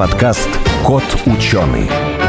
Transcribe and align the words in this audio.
подкаст 0.00 0.48
«Кот 0.82 1.04
ученый». 1.26 2.19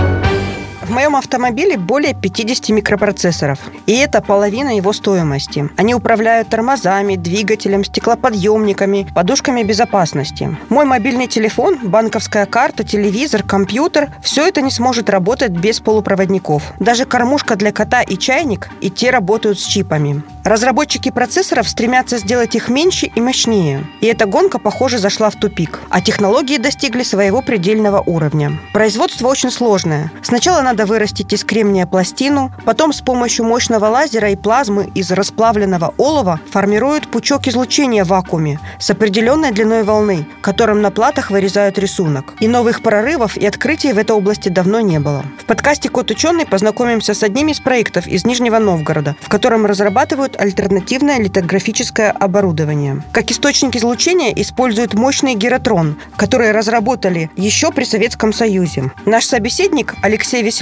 В 0.92 0.94
моем 0.94 1.16
автомобиле 1.16 1.78
более 1.78 2.14
50 2.14 2.68
микропроцессоров, 2.68 3.60
и 3.86 3.94
это 3.94 4.22
половина 4.22 4.76
его 4.76 4.92
стоимости. 4.92 5.70
Они 5.78 5.96
управляют 5.96 6.50
тормозами, 6.50 7.16
двигателем, 7.16 7.86
стеклоподъемниками, 7.86 9.08
подушками 9.16 9.64
безопасности. 9.64 10.58
Мой 10.68 10.84
мобильный 10.84 11.28
телефон, 11.28 11.80
банковская 11.82 12.46
карта, 12.46 12.84
телевизор, 12.84 13.42
компьютер– 13.42 14.10
все 14.22 14.46
это 14.46 14.62
не 14.62 14.70
сможет 14.70 15.10
работать 15.10 15.52
без 15.52 15.80
полупроводников. 15.80 16.74
Даже 16.78 17.06
кормушка 17.06 17.56
для 17.56 17.72
кота 17.72 18.02
и 18.02 18.18
чайник 18.18 18.68
и 18.82 18.90
те 18.90 19.12
работают 19.12 19.62
с 19.62 19.64
чипами. 19.64 20.24
Разработчики 20.44 21.10
процессоров 21.10 21.70
стремятся 21.70 22.18
сделать 22.18 22.56
их 22.56 22.68
меньше 22.68 23.06
и 23.06 23.22
мощнее. 23.22 23.86
И 24.02 24.08
эта 24.08 24.26
гонка, 24.26 24.60
похоже, 24.60 24.98
зашла 24.98 25.30
в 25.30 25.36
тупик. 25.36 25.80
А 25.90 26.02
технологии 26.02 26.58
достигли 26.58 27.04
своего 27.04 27.42
предельного 27.42 28.02
уровня. 28.06 28.60
Производство 28.74 29.30
очень 29.30 29.52
сложное. 29.52 30.12
Сначала 30.22 30.62
надо 30.62 30.81
вырастить 30.86 31.34
из 31.34 31.44
кремния 31.44 31.86
пластину, 31.86 32.52
потом 32.66 32.94
с 32.94 33.02
помощью 33.02 33.46
мощного 33.46 33.86
лазера 33.86 34.30
и 34.30 34.36
плазмы 34.36 34.92
из 34.96 35.12
расплавленного 35.12 35.94
олова 35.98 36.40
формируют 36.52 37.08
пучок 37.08 37.48
излучения 37.48 38.04
в 38.04 38.10
вакууме 38.10 38.60
с 38.80 38.90
определенной 38.90 39.52
длиной 39.52 39.84
волны, 39.84 40.26
которым 40.42 40.82
на 40.82 40.92
платах 40.92 41.32
вырезают 41.32 41.78
рисунок. 41.78 42.34
И 42.40 42.48
новых 42.48 42.82
прорывов 42.82 43.38
и 43.38 43.46
открытий 43.46 43.94
в 43.94 43.98
этой 43.98 44.16
области 44.16 44.50
давно 44.50 44.80
не 44.82 45.00
было. 45.00 45.24
В 45.40 45.46
подкасте 45.46 45.90
«Кот 45.90 46.12
ученый» 46.12 46.46
познакомимся 46.46 47.14
с 47.14 47.24
одним 47.24 47.50
из 47.50 47.60
проектов 47.60 48.08
из 48.08 48.26
Нижнего 48.26 48.60
Новгорода, 48.60 49.16
в 49.22 49.30
котором 49.30 49.66
разрабатывают 49.66 50.40
альтернативное 50.40 51.20
литографическое 51.20 52.12
оборудование. 52.12 53.04
Как 53.12 53.32
источник 53.32 53.76
излучения 53.76 54.34
используют 54.34 54.94
мощный 54.94 55.36
гератрон, 55.36 55.98
который 56.16 56.52
разработали 56.52 57.30
еще 57.36 57.72
при 57.72 57.84
Советском 57.84 58.34
Союзе. 58.34 58.92
Наш 59.06 59.26
собеседник 59.26 59.96
Алексей 60.02 60.44
Веселов, 60.44 60.62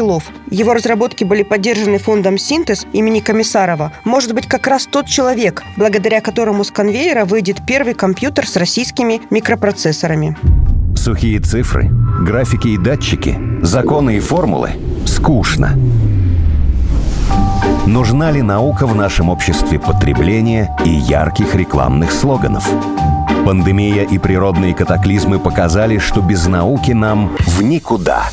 его 0.49 0.73
разработки 0.73 1.23
были 1.23 1.43
поддержаны 1.43 1.99
фондом 1.99 2.38
«Синтез» 2.38 2.85
имени 2.93 3.19
Комиссарова, 3.19 3.91
может 4.03 4.33
быть 4.33 4.47
как 4.47 4.67
раз 4.67 4.88
тот 4.88 5.05
человек, 5.05 5.63
благодаря 5.77 6.21
которому 6.21 6.63
с 6.63 6.71
конвейера 6.71 7.25
выйдет 7.25 7.57
первый 7.67 7.93
компьютер 7.93 8.47
с 8.47 8.55
российскими 8.55 9.21
микропроцессорами. 9.29 10.35
Сухие 10.95 11.39
цифры, 11.39 11.89
графики 12.21 12.69
и 12.69 12.77
датчики, 12.77 13.38
законы 13.61 14.17
и 14.17 14.19
формулы– 14.19 14.71
скучно. 15.05 15.77
Нужна 17.85 18.31
ли 18.31 18.41
наука 18.41 18.85
в 18.85 18.95
нашем 18.95 19.29
обществе 19.29 19.79
потребления 19.79 20.75
и 20.85 20.89
ярких 20.89 21.55
рекламных 21.55 22.11
слоганов? 22.11 22.69
Пандемия 23.45 24.03
и 24.03 24.17
природные 24.17 24.75
катаклизмы 24.75 25.39
показали, 25.39 25.97
что 25.97 26.21
без 26.21 26.45
науки 26.45 26.91
нам 26.91 27.35
в 27.39 27.63
никуда. 27.63 28.25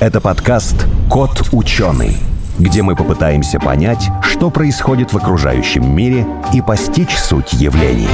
Это 0.00 0.20
подкаст 0.20 0.86
«Кот 1.10 1.48
ученый», 1.50 2.12
где 2.56 2.82
мы 2.82 2.94
попытаемся 2.94 3.58
понять, 3.58 4.10
что 4.22 4.48
происходит 4.48 5.12
в 5.12 5.16
окружающем 5.16 5.92
мире 5.92 6.24
и 6.54 6.62
постичь 6.62 7.16
суть 7.16 7.52
явлений. 7.54 8.06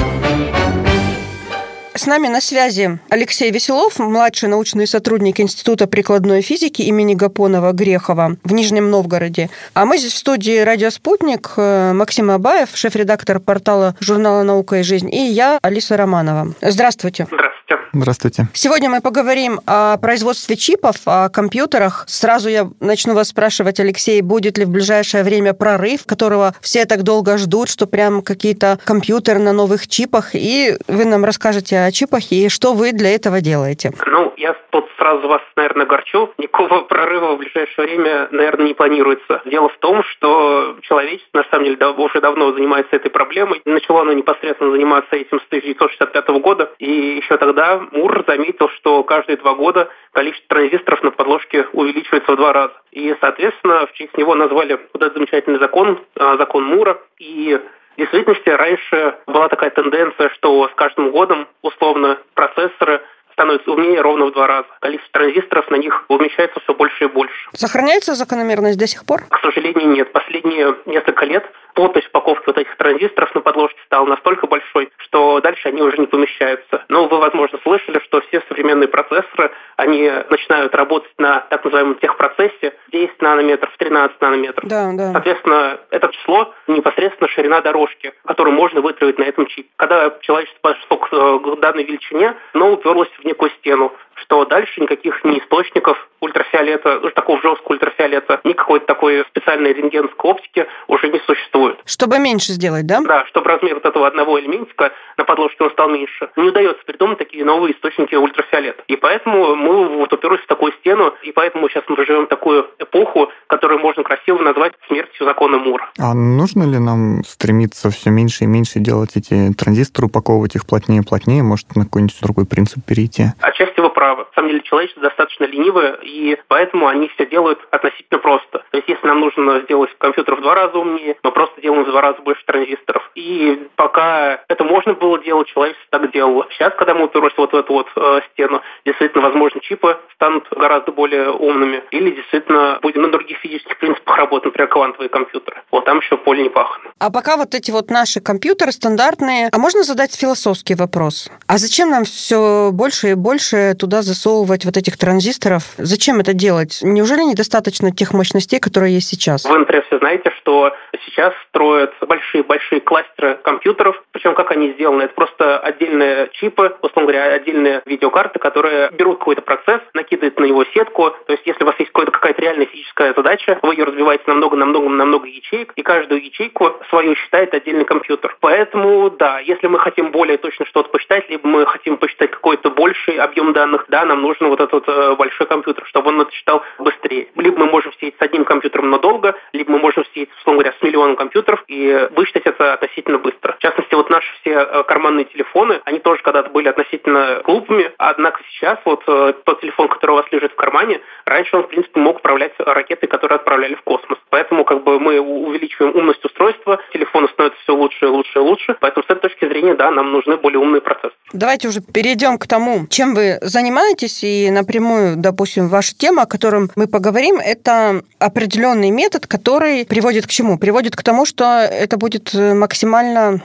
С 1.94 2.06
нами 2.06 2.28
на 2.28 2.40
связи 2.40 2.98
Алексей 3.10 3.50
Веселов, 3.50 3.98
младший 3.98 4.48
научный 4.48 4.86
сотрудник 4.86 5.40
Института 5.40 5.86
прикладной 5.86 6.40
физики 6.40 6.80
имени 6.80 7.14
Гапонова 7.14 7.72
Грехова 7.72 8.38
в 8.42 8.52
Нижнем 8.54 8.90
Новгороде. 8.90 9.50
А 9.74 9.84
мы 9.84 9.98
здесь 9.98 10.14
в 10.14 10.16
студии 10.16 10.60
«Радио 10.60 10.88
Спутник» 10.88 11.52
э, 11.58 11.92
Максим 11.92 12.30
Абаев, 12.30 12.70
шеф-редактор 12.72 13.40
портала 13.40 13.94
журнала 14.00 14.42
«Наука 14.42 14.76
и 14.76 14.82
жизнь», 14.82 15.14
и 15.14 15.26
я, 15.26 15.58
Алиса 15.60 15.98
Романова. 15.98 16.54
Здравствуйте. 16.62 17.26
Здравствуйте. 17.26 17.63
Здравствуйте. 17.92 18.48
Сегодня 18.52 18.90
мы 18.90 19.00
поговорим 19.00 19.60
о 19.66 19.96
производстве 19.98 20.56
чипов, 20.56 20.96
о 21.06 21.28
компьютерах. 21.28 22.04
Сразу 22.08 22.48
я 22.48 22.68
начну 22.80 23.14
вас 23.14 23.28
спрашивать, 23.28 23.78
Алексей, 23.78 24.20
будет 24.20 24.58
ли 24.58 24.64
в 24.64 24.70
ближайшее 24.70 25.22
время 25.22 25.54
прорыв, 25.54 26.04
которого 26.04 26.54
все 26.60 26.86
так 26.86 27.04
долго 27.04 27.38
ждут, 27.38 27.68
что 27.68 27.86
прям 27.86 28.22
какие-то 28.22 28.78
компьютеры 28.84 29.38
на 29.38 29.52
новых 29.52 29.86
чипах, 29.86 30.30
и 30.34 30.76
вы 30.88 31.04
нам 31.04 31.24
расскажете 31.24 31.80
о 31.80 31.92
чипах 31.92 32.32
и 32.32 32.48
что 32.48 32.74
вы 32.74 32.92
для 32.92 33.14
этого 33.14 33.40
делаете. 33.40 33.92
Ну, 34.06 34.32
я 34.36 34.54
тут 34.74 34.90
сразу 34.98 35.28
вас, 35.28 35.40
наверное, 35.54 35.86
горчу. 35.86 36.34
Никакого 36.36 36.80
прорыва 36.80 37.34
в 37.34 37.38
ближайшее 37.38 37.86
время, 37.86 38.28
наверное, 38.32 38.66
не 38.66 38.74
планируется. 38.74 39.40
Дело 39.44 39.68
в 39.68 39.78
том, 39.78 40.02
что 40.02 40.76
человечество, 40.82 41.38
на 41.38 41.44
самом 41.44 41.66
деле, 41.66 41.86
уже 41.86 42.20
давно 42.20 42.52
занимается 42.52 42.96
этой 42.96 43.10
проблемой. 43.10 43.62
Начало 43.64 44.00
оно 44.00 44.12
непосредственно 44.12 44.72
заниматься 44.72 45.14
этим 45.14 45.38
с 45.38 45.44
1965 45.46 46.28
года. 46.40 46.72
И 46.78 46.90
еще 46.90 47.36
тогда 47.36 47.86
Мур 47.92 48.24
заметил, 48.26 48.68
что 48.70 49.04
каждые 49.04 49.36
два 49.36 49.54
года 49.54 49.88
количество 50.12 50.56
транзисторов 50.56 51.02
на 51.04 51.12
подложке 51.12 51.68
увеличивается 51.72 52.32
в 52.32 52.36
два 52.36 52.52
раза. 52.52 52.74
И, 52.90 53.14
соответственно, 53.20 53.86
в 53.86 53.92
честь 53.92 54.16
него 54.18 54.34
назвали 54.34 54.80
вот 54.92 55.02
этот 55.02 55.14
замечательный 55.14 55.60
закон, 55.60 56.00
а, 56.16 56.36
закон 56.36 56.64
Мура. 56.64 56.98
И 57.18 57.60
в 57.94 57.96
действительности 57.96 58.48
раньше 58.48 59.18
была 59.28 59.48
такая 59.48 59.70
тенденция, 59.70 60.30
что 60.30 60.68
с 60.68 60.74
каждым 60.74 61.12
годом 61.12 61.46
условно 61.62 62.18
процессоры 62.34 63.02
становится 63.34 63.70
умнее 63.70 64.00
ровно 64.00 64.26
в 64.26 64.32
два 64.32 64.46
раза. 64.46 64.68
Количество 64.80 65.20
транзисторов 65.20 65.70
на 65.70 65.76
них 65.76 66.04
умещается 66.08 66.60
все 66.60 66.74
больше 66.74 67.04
и 67.04 67.08
больше. 67.08 67.50
Сохраняется 67.52 68.14
закономерность 68.14 68.78
до 68.78 68.86
сих 68.86 69.04
пор? 69.04 69.22
К 69.28 69.38
сожалению, 69.40 69.88
нет. 69.90 70.12
Последние 70.12 70.74
несколько 70.86 71.26
лет 71.26 71.44
плотность 71.74 72.08
упаковки 72.08 72.44
вот 72.46 72.58
этих 72.58 72.76
транзисторов 72.76 73.34
на 73.34 73.40
подложке 73.40 73.78
стала 73.86 74.06
настолько 74.06 74.46
большой, 74.46 74.90
что 74.98 75.40
дальше 75.40 75.68
они 75.68 75.82
уже 75.82 75.98
не 75.98 76.06
помещаются. 76.06 76.84
Но 76.88 77.06
вы, 77.06 77.18
возможно, 77.18 77.58
слышали, 77.62 78.00
что 78.04 78.20
все 78.22 78.42
современные 78.48 78.88
процессоры, 78.88 79.52
они 79.76 80.10
начинают 80.30 80.74
работать 80.74 81.12
на 81.18 81.40
так 81.50 81.64
называемом 81.64 81.96
техпроцессе 81.96 82.74
10 82.92 83.20
нанометров, 83.20 83.74
13 83.78 84.20
нанометров. 84.20 84.68
Да, 84.68 84.90
да. 84.92 85.12
Соответственно, 85.12 85.78
это 85.90 86.08
число 86.08 86.54
непосредственно 86.66 87.28
ширина 87.28 87.60
дорожки, 87.60 88.12
которую 88.24 88.54
можно 88.54 88.80
вытравить 88.80 89.18
на 89.18 89.24
этом 89.24 89.46
чипе. 89.46 89.68
Когда 89.76 90.12
человечество 90.20 90.58
пошло 90.60 90.96
к 90.96 91.08
э, 91.12 91.56
данной 91.60 91.84
величине, 91.84 92.34
оно 92.52 92.72
уперлось 92.72 93.10
в 93.20 93.24
некую 93.24 93.50
стену 93.50 93.92
что 94.24 94.44
дальше 94.44 94.80
никаких 94.80 95.22
ни 95.24 95.38
источников 95.38 95.96
ультрафиолета, 96.20 97.00
ну, 97.02 97.10
такого 97.10 97.40
жесткого 97.42 97.74
ультрафиолета, 97.74 98.40
ни 98.44 98.52
какой-то 98.52 98.86
такой 98.86 99.24
специальной 99.28 99.72
рентгенской 99.72 100.30
оптики 100.30 100.66
уже 100.88 101.08
не 101.08 101.20
существует. 101.20 101.78
Чтобы 101.84 102.18
меньше 102.18 102.52
сделать, 102.52 102.86
да? 102.86 103.00
Да, 103.00 103.26
чтобы 103.26 103.48
размер 103.50 103.74
вот 103.74 103.84
этого 103.84 104.06
одного 104.06 104.40
элементика 104.40 104.92
на 105.16 105.24
подложке 105.24 105.64
он 105.64 105.70
стал 105.70 105.90
меньше. 105.90 106.30
Не 106.36 106.48
удается 106.48 106.82
придумать 106.84 107.18
такие 107.18 107.44
новые 107.44 107.74
источники 107.74 108.14
ультрафиолета. 108.14 108.82
И 108.88 108.96
поэтому 108.96 109.54
мы 109.54 109.98
вот 109.98 110.12
уперлись 110.12 110.40
в 110.40 110.46
такую 110.46 110.72
стену, 110.72 111.14
и 111.22 111.32
поэтому 111.32 111.68
сейчас 111.68 111.84
мы 111.88 112.04
живем 112.04 112.26
такую 112.26 112.66
эпоху, 112.78 113.30
которую 113.46 113.80
можно 113.80 114.02
красиво 114.02 114.38
назвать 114.38 114.72
смертью 114.88 115.26
закона 115.26 115.58
Мура. 115.58 115.90
А 115.98 116.14
нужно 116.14 116.64
ли 116.64 116.78
нам 116.78 117.22
стремиться 117.24 117.90
все 117.90 118.10
меньше 118.10 118.44
и 118.44 118.46
меньше 118.46 118.78
делать 118.78 119.16
эти 119.16 119.52
транзисторы, 119.52 120.06
упаковывать 120.06 120.56
их 120.56 120.66
плотнее 120.66 121.02
и 121.02 121.04
плотнее? 121.04 121.42
Может, 121.42 121.76
на 121.76 121.84
какой-нибудь 121.84 122.18
другой 122.22 122.46
принцип 122.46 122.84
перейти? 122.84 123.26
Отчасти 123.40 123.73
вы 124.04 124.14
правы. 124.14 124.26
На 124.30 124.34
самом 124.34 124.48
деле 124.50 124.62
человечество 124.62 125.02
достаточно 125.02 125.44
ленивое, 125.44 125.98
и 126.02 126.36
поэтому 126.48 126.86
они 126.86 127.08
все 127.08 127.26
делают 127.26 127.58
относительно 127.70 128.18
просто. 128.18 128.64
То 128.70 128.76
есть 128.76 128.88
если 128.88 129.06
нам 129.06 129.20
нужно 129.20 129.60
сделать 129.60 129.90
компьютер 129.98 130.36
в 130.36 130.42
два 130.42 130.54
раза 130.54 130.78
умнее, 130.78 131.16
мы 131.22 131.30
просто 131.32 131.60
делаем 131.60 131.84
в 131.84 131.90
два 131.90 132.00
раза 132.00 132.20
больше 132.22 132.44
транзисторов. 132.44 133.10
И 133.14 133.68
пока 133.76 134.40
это 134.48 134.64
можно 134.64 134.94
было 134.94 135.18
делать, 135.22 135.48
человечество 135.48 135.86
так 135.90 136.12
делало. 136.12 136.46
Сейчас, 136.50 136.72
когда 136.76 136.94
мы 136.94 137.04
уперлись 137.04 137.36
вот 137.36 137.52
в 137.52 137.56
эту 137.56 137.72
вот 137.72 137.88
э, 137.96 138.20
стену, 138.32 138.60
действительно, 138.84 139.24
возможно, 139.24 139.60
чипы 139.60 139.98
станут 140.14 140.46
гораздо 140.50 140.92
более 140.92 141.30
умными. 141.30 141.82
Или 141.90 142.10
действительно 142.10 142.78
будем 142.82 143.02
на 143.02 143.08
других 143.08 143.38
физических 143.38 143.78
принципах 143.78 144.16
работать, 144.16 144.46
например, 144.46 144.68
квантовые 144.68 145.08
компьютеры. 145.08 145.62
Вот 145.70 145.84
там 145.84 145.98
еще 145.98 146.16
поле 146.16 146.42
не 146.42 146.48
пахано. 146.48 146.90
А 146.98 147.10
пока 147.10 147.36
вот 147.36 147.54
эти 147.54 147.70
вот 147.70 147.90
наши 147.90 148.20
компьютеры 148.20 148.72
стандартные, 148.72 149.48
а 149.52 149.58
можно 149.58 149.82
задать 149.82 150.14
философский 150.14 150.74
вопрос? 150.74 151.30
А 151.46 151.58
зачем 151.58 151.90
нам 151.90 152.04
все 152.04 152.70
больше 152.72 153.10
и 153.10 153.14
больше 153.14 153.74
туда 153.78 153.93
засовывать 154.02 154.64
вот 154.64 154.76
этих 154.76 154.98
транзисторов? 154.98 155.64
Зачем 155.78 156.20
это 156.20 156.32
делать? 156.32 156.80
Неужели 156.82 157.22
недостаточно 157.22 157.90
тех 157.90 158.12
мощностей, 158.12 158.60
которые 158.60 158.94
есть 158.94 159.08
сейчас? 159.08 159.44
Вы, 159.44 159.58
например, 159.58 159.84
все 159.86 159.98
знаете, 159.98 160.30
что 160.40 160.72
сейчас 161.06 161.32
строят 161.48 161.92
большие-большие 162.00 162.80
кластеры 162.80 163.36
компьютеров. 163.42 164.02
Причем 164.14 164.34
как 164.34 164.52
они 164.52 164.72
сделаны? 164.74 165.02
Это 165.02 165.14
просто 165.14 165.58
отдельные 165.58 166.28
чипы, 166.34 166.76
условно 166.82 167.12
говоря, 167.12 167.34
отдельные 167.34 167.82
видеокарты, 167.84 168.38
которые 168.38 168.90
берут 168.92 169.18
какой-то 169.18 169.42
процесс, 169.42 169.80
накидывают 169.92 170.38
на 170.38 170.44
него 170.44 170.64
сетку. 170.72 171.10
То 171.26 171.32
есть 171.32 171.44
если 171.44 171.64
у 171.64 171.66
вас 171.66 171.74
есть 171.80 171.90
какая-то 171.90 172.40
реальная 172.40 172.66
физическая 172.66 173.12
задача, 173.12 173.58
вы 173.62 173.74
ее 173.74 173.84
разбиваете 173.84 174.22
на 174.28 174.34
много-на-много-на 174.34 175.04
много 175.04 175.26
ячеек, 175.26 175.72
и 175.74 175.82
каждую 175.82 176.24
ячейку 176.24 176.76
свою 176.90 177.16
считает 177.16 177.52
отдельный 177.54 177.84
компьютер. 177.84 178.36
Поэтому, 178.38 179.10
да, 179.10 179.40
если 179.40 179.66
мы 179.66 179.80
хотим 179.80 180.12
более 180.12 180.38
точно 180.38 180.64
что-то 180.66 180.90
посчитать, 180.90 181.28
либо 181.28 181.48
мы 181.48 181.66
хотим 181.66 181.96
посчитать 181.96 182.30
какой-то 182.30 182.70
больший 182.70 183.16
объем 183.16 183.52
данных, 183.52 183.86
да, 183.88 184.04
нам 184.04 184.22
нужен 184.22 184.46
вот 184.46 184.60
этот 184.60 184.86
вот 184.86 185.18
большой 185.18 185.48
компьютер, 185.48 185.84
чтобы 185.86 186.10
он 186.10 186.20
это 186.20 186.30
читал 186.30 186.62
быстрее. 186.78 187.26
Либо 187.34 187.58
мы 187.58 187.66
можем 187.66 187.92
сидеть 187.94 188.14
с 188.16 188.22
одним 188.22 188.44
компьютером, 188.44 188.90
но 188.90 188.98
долго, 188.98 189.34
либо 189.52 189.72
мы 189.72 189.80
можем 189.80 190.04
сидеть, 190.12 190.30
условно 190.38 190.62
говоря, 190.62 190.78
с 190.78 190.82
миллионом 190.84 191.16
компьютеров 191.16 191.64
и 191.66 192.08
вычитать 192.14 192.46
это 192.46 192.74
относительно 192.74 193.18
быстро. 193.18 193.54
В 193.54 193.58
частности, 193.58 193.92
вот 193.94 194.03
наши 194.10 194.28
все 194.40 194.84
карманные 194.84 195.24
телефоны, 195.24 195.80
они 195.84 195.98
тоже 195.98 196.22
когда-то 196.22 196.50
были 196.50 196.68
относительно 196.68 197.40
глупыми, 197.44 197.90
однако 197.98 198.40
сейчас 198.50 198.78
вот 198.84 199.04
тот 199.04 199.60
телефон, 199.60 199.88
который 199.88 200.12
у 200.12 200.16
вас 200.16 200.26
лежит 200.30 200.52
в 200.52 200.56
кармане, 200.56 201.00
раньше 201.24 201.56
он, 201.56 201.64
в 201.64 201.68
принципе, 201.68 202.00
мог 202.00 202.18
управлять 202.18 202.52
ракетой, 202.58 203.08
которые 203.08 203.36
отправляли 203.36 203.74
в 203.74 203.82
космос. 203.82 204.18
Поэтому 204.30 204.64
как 204.64 204.84
бы 204.84 204.98
мы 204.98 205.20
увеличиваем 205.20 205.94
умность 205.96 206.24
устройства, 206.24 206.80
телефоны 206.92 207.28
становятся 207.28 207.60
все 207.62 207.74
лучше 207.74 208.06
и 208.06 208.08
лучше 208.08 208.38
и 208.38 208.42
лучше. 208.42 208.76
Поэтому 208.80 209.04
с 209.04 209.10
этой 209.10 209.28
точки 209.28 209.46
зрения, 209.46 209.74
да, 209.74 209.90
нам 209.90 210.12
нужны 210.12 210.36
более 210.36 210.58
умные 210.58 210.80
процессы. 210.80 211.14
Давайте 211.32 211.68
уже 211.68 211.80
перейдем 211.80 212.38
к 212.38 212.46
тому, 212.46 212.86
чем 212.88 213.14
вы 213.14 213.38
занимаетесь, 213.40 214.22
и 214.24 214.50
напрямую, 214.50 215.16
допустим, 215.16 215.68
ваша 215.68 215.96
тема, 215.96 216.22
о 216.22 216.26
котором 216.26 216.70
мы 216.76 216.86
поговорим, 216.86 217.36
это 217.36 218.02
определенный 218.18 218.90
метод, 218.90 219.26
который 219.26 219.84
приводит 219.86 220.26
к 220.26 220.30
чему? 220.30 220.58
Приводит 220.58 220.96
к 220.96 221.02
тому, 221.02 221.26
что 221.26 221.44
это 221.44 221.96
будет 221.96 222.34
максимально 222.34 223.40